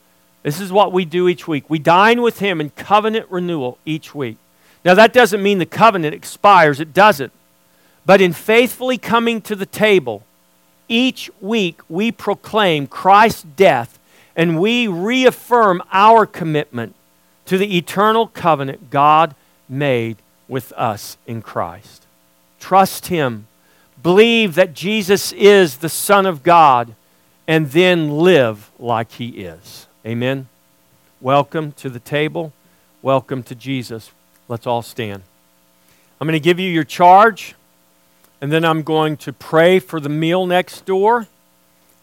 this 0.44 0.60
is 0.60 0.70
what 0.70 0.92
we 0.92 1.04
do 1.04 1.26
each 1.26 1.48
week. 1.48 1.68
We 1.68 1.80
dine 1.80 2.22
with 2.22 2.38
him 2.38 2.60
in 2.60 2.70
covenant 2.70 3.26
renewal 3.28 3.78
each 3.84 4.14
week. 4.14 4.36
Now, 4.84 4.94
that 4.94 5.12
doesn't 5.12 5.42
mean 5.42 5.58
the 5.58 5.66
covenant 5.66 6.14
expires, 6.14 6.78
it 6.78 6.94
doesn't. 6.94 7.32
But 8.06 8.20
in 8.20 8.32
faithfully 8.32 8.98
coming 8.98 9.40
to 9.42 9.56
the 9.56 9.66
table, 9.66 10.22
each 10.90 11.30
week 11.40 11.80
we 11.88 12.12
proclaim 12.12 12.86
Christ's 12.86 13.44
death 13.44 13.98
and 14.36 14.60
we 14.60 14.86
reaffirm 14.86 15.82
our 15.92 16.26
commitment 16.26 16.94
to 17.46 17.56
the 17.56 17.78
eternal 17.78 18.26
covenant 18.26 18.90
God 18.90 19.34
made 19.68 20.18
with 20.48 20.72
us 20.72 21.16
in 21.26 21.40
Christ. 21.40 22.04
Trust 22.58 23.06
Him. 23.06 23.46
Believe 24.02 24.54
that 24.56 24.74
Jesus 24.74 25.32
is 25.32 25.78
the 25.78 25.88
Son 25.88 26.26
of 26.26 26.42
God 26.42 26.94
and 27.46 27.70
then 27.70 28.10
live 28.10 28.70
like 28.78 29.12
He 29.12 29.28
is. 29.28 29.86
Amen. 30.06 30.48
Welcome 31.20 31.72
to 31.72 31.90
the 31.90 32.00
table. 32.00 32.52
Welcome 33.02 33.42
to 33.44 33.54
Jesus. 33.54 34.10
Let's 34.48 34.66
all 34.66 34.82
stand. 34.82 35.22
I'm 36.20 36.26
going 36.26 36.32
to 36.32 36.40
give 36.40 36.58
you 36.58 36.68
your 36.68 36.84
charge. 36.84 37.54
And 38.40 38.50
then 38.50 38.64
I'm 38.64 38.82
going 38.82 39.16
to 39.18 39.32
pray 39.32 39.78
for 39.78 40.00
the 40.00 40.08
meal 40.08 40.46
next 40.46 40.86
door. 40.86 41.26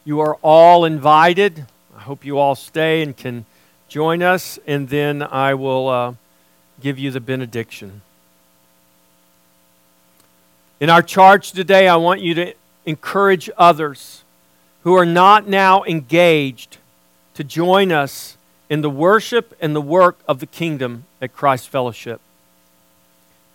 You 0.05 0.19
are 0.19 0.35
all 0.43 0.85
invited. 0.85 1.65
I 1.95 2.01
hope 2.01 2.23
you 2.23 2.37
all 2.37 2.55
stay 2.55 3.01
and 3.01 3.17
can 3.17 3.45
join 3.87 4.21
us. 4.21 4.59
And 4.67 4.89
then 4.89 5.23
I 5.23 5.55
will 5.55 5.89
uh, 5.89 6.13
give 6.79 6.99
you 6.99 7.09
the 7.09 7.19
benediction. 7.19 8.01
In 10.79 10.91
our 10.91 11.01
charge 11.01 11.53
today, 11.53 11.87
I 11.87 11.95
want 11.95 12.21
you 12.21 12.35
to 12.35 12.53
encourage 12.85 13.49
others 13.57 14.23
who 14.83 14.93
are 14.93 15.05
not 15.05 15.47
now 15.47 15.83
engaged 15.85 16.77
to 17.33 17.43
join 17.43 17.91
us 17.91 18.37
in 18.69 18.81
the 18.81 18.89
worship 18.89 19.57
and 19.59 19.75
the 19.75 19.81
work 19.81 20.19
of 20.27 20.39
the 20.39 20.45
kingdom 20.45 21.05
at 21.19 21.33
Christ 21.33 21.67
Fellowship. 21.67 22.21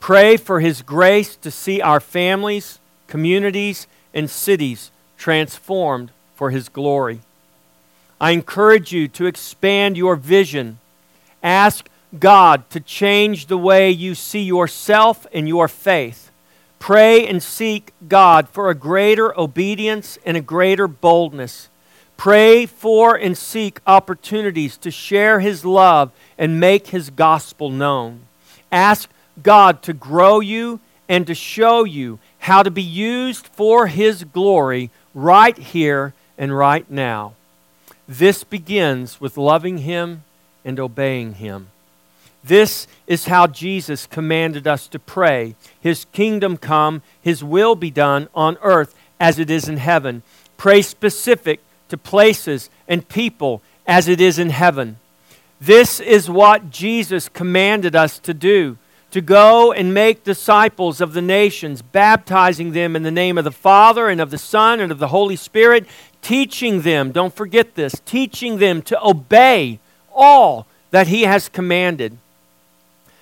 Pray 0.02 0.36
for 0.36 0.58
His 0.58 0.82
grace 0.82 1.36
to 1.36 1.48
see 1.48 1.80
our 1.80 2.00
families, 2.00 2.80
communities, 3.06 3.86
and 4.12 4.28
cities 4.28 4.90
transformed 5.16 6.10
for 6.34 6.50
His 6.50 6.68
glory. 6.68 7.20
I 8.20 8.32
encourage 8.32 8.90
you 8.90 9.06
to 9.06 9.26
expand 9.26 9.96
your 9.96 10.16
vision. 10.16 10.80
Ask 11.40 11.88
God 12.18 12.68
to 12.70 12.80
change 12.80 13.46
the 13.46 13.56
way 13.56 13.92
you 13.92 14.16
see 14.16 14.42
yourself 14.42 15.24
and 15.32 15.46
your 15.46 15.68
faith. 15.68 16.32
Pray 16.80 17.24
and 17.24 17.40
seek 17.40 17.92
God 18.08 18.48
for 18.48 18.70
a 18.70 18.74
greater 18.74 19.38
obedience 19.38 20.18
and 20.26 20.36
a 20.36 20.40
greater 20.40 20.88
boldness. 20.88 21.68
Pray 22.16 22.66
for 22.66 23.14
and 23.14 23.38
seek 23.38 23.78
opportunities 23.86 24.76
to 24.78 24.90
share 24.90 25.38
His 25.38 25.64
love 25.64 26.10
and 26.36 26.58
make 26.58 26.88
His 26.88 27.08
gospel 27.08 27.70
known. 27.70 28.22
Ask 28.72 29.08
God 29.42 29.82
to 29.82 29.92
grow 29.92 30.40
you 30.40 30.80
and 31.08 31.26
to 31.26 31.34
show 31.34 31.84
you 31.84 32.18
how 32.40 32.62
to 32.62 32.70
be 32.70 32.82
used 32.82 33.46
for 33.46 33.86
His 33.86 34.24
glory 34.24 34.90
right 35.14 35.56
here 35.56 36.14
and 36.36 36.56
right 36.56 36.90
now. 36.90 37.34
This 38.08 38.44
begins 38.44 39.20
with 39.20 39.36
loving 39.36 39.78
Him 39.78 40.24
and 40.64 40.78
obeying 40.80 41.34
Him. 41.34 41.68
This 42.44 42.88
is 43.06 43.26
how 43.26 43.46
Jesus 43.46 44.06
commanded 44.06 44.66
us 44.66 44.88
to 44.88 44.98
pray 44.98 45.54
His 45.80 46.06
kingdom 46.06 46.56
come, 46.56 47.02
His 47.20 47.44
will 47.44 47.74
be 47.74 47.90
done 47.90 48.28
on 48.34 48.58
earth 48.62 48.94
as 49.20 49.38
it 49.38 49.50
is 49.50 49.68
in 49.68 49.76
heaven. 49.76 50.22
Pray 50.56 50.82
specific 50.82 51.60
to 51.88 51.96
places 51.96 52.70
and 52.88 53.08
people 53.08 53.62
as 53.86 54.08
it 54.08 54.20
is 54.20 54.38
in 54.38 54.50
heaven. 54.50 54.98
This 55.60 56.00
is 56.00 56.28
what 56.28 56.70
Jesus 56.70 57.28
commanded 57.28 57.94
us 57.94 58.18
to 58.20 58.34
do 58.34 58.78
to 59.12 59.20
go 59.20 59.72
and 59.72 59.94
make 59.94 60.24
disciples 60.24 61.00
of 61.00 61.12
the 61.12 61.22
nations, 61.22 61.82
baptizing 61.82 62.72
them 62.72 62.96
in 62.96 63.02
the 63.02 63.10
name 63.10 63.38
of 63.38 63.44
the 63.44 63.52
Father 63.52 64.08
and 64.08 64.20
of 64.20 64.30
the 64.30 64.38
Son 64.38 64.80
and 64.80 64.90
of 64.90 64.98
the 64.98 65.08
Holy 65.08 65.36
Spirit, 65.36 65.86
teaching 66.22 66.80
them, 66.80 67.12
don't 67.12 67.34
forget 67.34 67.74
this, 67.74 68.00
teaching 68.06 68.56
them 68.58 68.80
to 68.82 69.06
obey 69.06 69.78
all 70.12 70.66
that 70.90 71.08
He 71.08 71.22
has 71.22 71.48
commanded. 71.48 72.16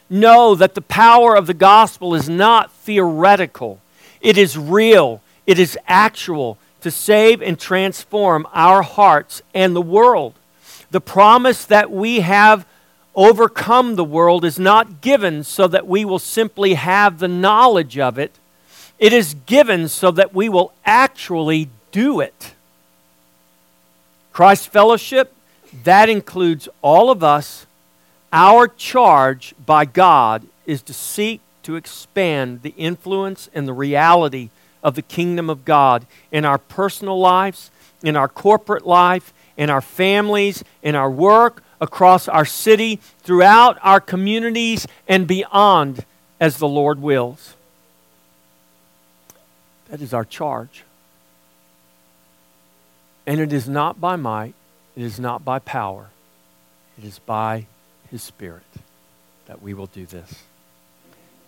Know 0.09 0.55
that 0.55 0.75
the 0.75 0.81
power 0.81 1.37
of 1.37 1.49
the 1.49 1.55
gospel 1.55 2.15
is 2.15 2.29
not 2.29 2.73
theoretical, 2.73 3.81
it 4.21 4.39
is 4.39 4.57
real, 4.57 5.21
it 5.45 5.59
is 5.59 5.77
actual 5.89 6.57
to 6.83 6.91
save 6.91 7.43
and 7.43 7.59
transform 7.59 8.47
our 8.53 8.83
hearts 8.83 9.43
and 9.53 9.75
the 9.75 9.83
world. 9.83 10.35
The 10.93 11.01
promise 11.01 11.65
that 11.65 11.91
we 11.91 12.21
have 12.21 12.65
overcome 13.15 13.97
the 13.97 14.05
world 14.05 14.45
is 14.45 14.59
not 14.59 15.01
given 15.01 15.45
so 15.45 15.67
that 15.69 15.87
we 15.87 16.05
will 16.05 16.19
simply 16.19 16.75
have 16.75 17.19
the 17.19 17.29
knowledge 17.29 17.99
of 17.99 18.19
it. 18.19 18.39
It 18.99 19.13
is 19.13 19.35
given 19.47 19.89
so 19.89 20.11
that 20.11 20.35
we 20.35 20.49
will 20.49 20.73
actually 20.85 21.69
do 21.93 22.21
it. 22.21 22.55
Christ 24.33 24.69
Fellowship, 24.69 25.35
that 25.85 26.09
includes 26.09 26.69
all 26.83 27.11
of 27.11 27.25
us 27.25 27.67
our 28.33 28.69
charge 28.69 29.55
by 29.65 29.85
God 29.85 30.47
is 30.65 30.83
to 30.83 30.95
seek 30.95 31.41
to 31.65 31.77
expand 31.77 32.63
the 32.63 32.75
influence 32.77 33.51
and 33.53 33.67
the 33.67 33.73
reality 33.73 34.51
of 34.83 34.95
the 34.95 35.03
kingdom 35.03 35.51
of 35.51 35.65
God 35.65 36.07
in 36.31 36.45
our 36.45 36.59
personal 36.59 37.19
lives, 37.19 37.71
in 38.03 38.17
our 38.17 38.29
corporate 38.29 38.87
life, 38.87 39.33
in 39.57 39.69
our 39.69 39.81
families, 39.81 40.65
in 40.83 40.95
our 40.95 41.11
work, 41.11 41.63
across 41.81 42.29
our 42.29 42.45
city, 42.45 43.01
throughout 43.21 43.79
our 43.83 44.01
communities, 44.01 44.87
and 45.09 45.27
beyond 45.27 46.05
as 46.39 46.59
the 46.59 46.69
Lord 46.69 47.01
wills. 47.01 47.55
That 49.89 50.01
is 50.01 50.15
our 50.15 50.25
charge. 50.25 50.85
And 53.27 53.41
it 53.41 53.53
is 53.53 53.69
not 53.69 54.01
by 54.01 54.17
might, 54.17 54.55
it 54.97 55.03
is 55.03 55.21
not 55.21 55.45
by 55.45 55.59
power, 55.59 56.11
it 56.99 57.05
is 57.05 57.19
by 57.21 57.67
his 58.11 58.23
Spirit 58.23 58.63
that 59.47 59.63
we 59.63 59.75
will 59.75 59.87
do 59.87 60.07
this. 60.07 60.45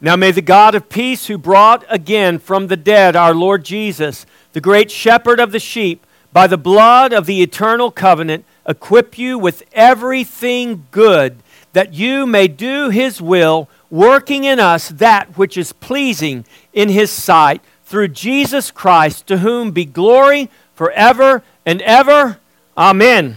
Now 0.01 0.16
may 0.16 0.33
the 0.33 0.43
God 0.43 0.74
of 0.74 0.89
peace, 0.89 1.28
who 1.28 1.39
brought 1.39 1.85
again 1.89 2.41
from 2.41 2.66
the 2.66 2.76
dead 2.76 3.14
our 3.14 3.35
Lord 3.35 3.64
Jesus, 3.64 4.26
the 4.53 4.61
great 4.61 4.91
shepherd 4.91 5.39
of 5.39 5.53
the 5.53 5.61
sheep, 5.61 6.05
by 6.33 6.49
the 6.49 6.59
blood 6.59 7.12
of 7.12 7.26
the 7.26 7.43
eternal 7.43 7.93
covenant, 7.93 8.45
equip 8.66 9.18
you 9.18 9.38
with 9.38 9.62
everything 9.72 10.86
good, 10.90 11.36
that 11.72 11.94
you 11.94 12.26
may 12.26 12.48
do 12.48 12.90
his 12.90 13.20
will, 13.20 13.68
working 13.90 14.44
in 14.44 14.60
us 14.60 14.88
that 14.88 15.36
which 15.36 15.56
is 15.56 15.72
pleasing 15.72 16.44
in 16.72 16.88
his 16.88 17.10
sight, 17.10 17.60
through 17.84 18.08
Jesus 18.08 18.70
Christ, 18.70 19.26
to 19.26 19.38
whom 19.38 19.70
be 19.70 19.84
glory 19.84 20.48
forever 20.74 21.42
and 21.66 21.82
ever. 21.82 22.38
Amen. 22.76 23.36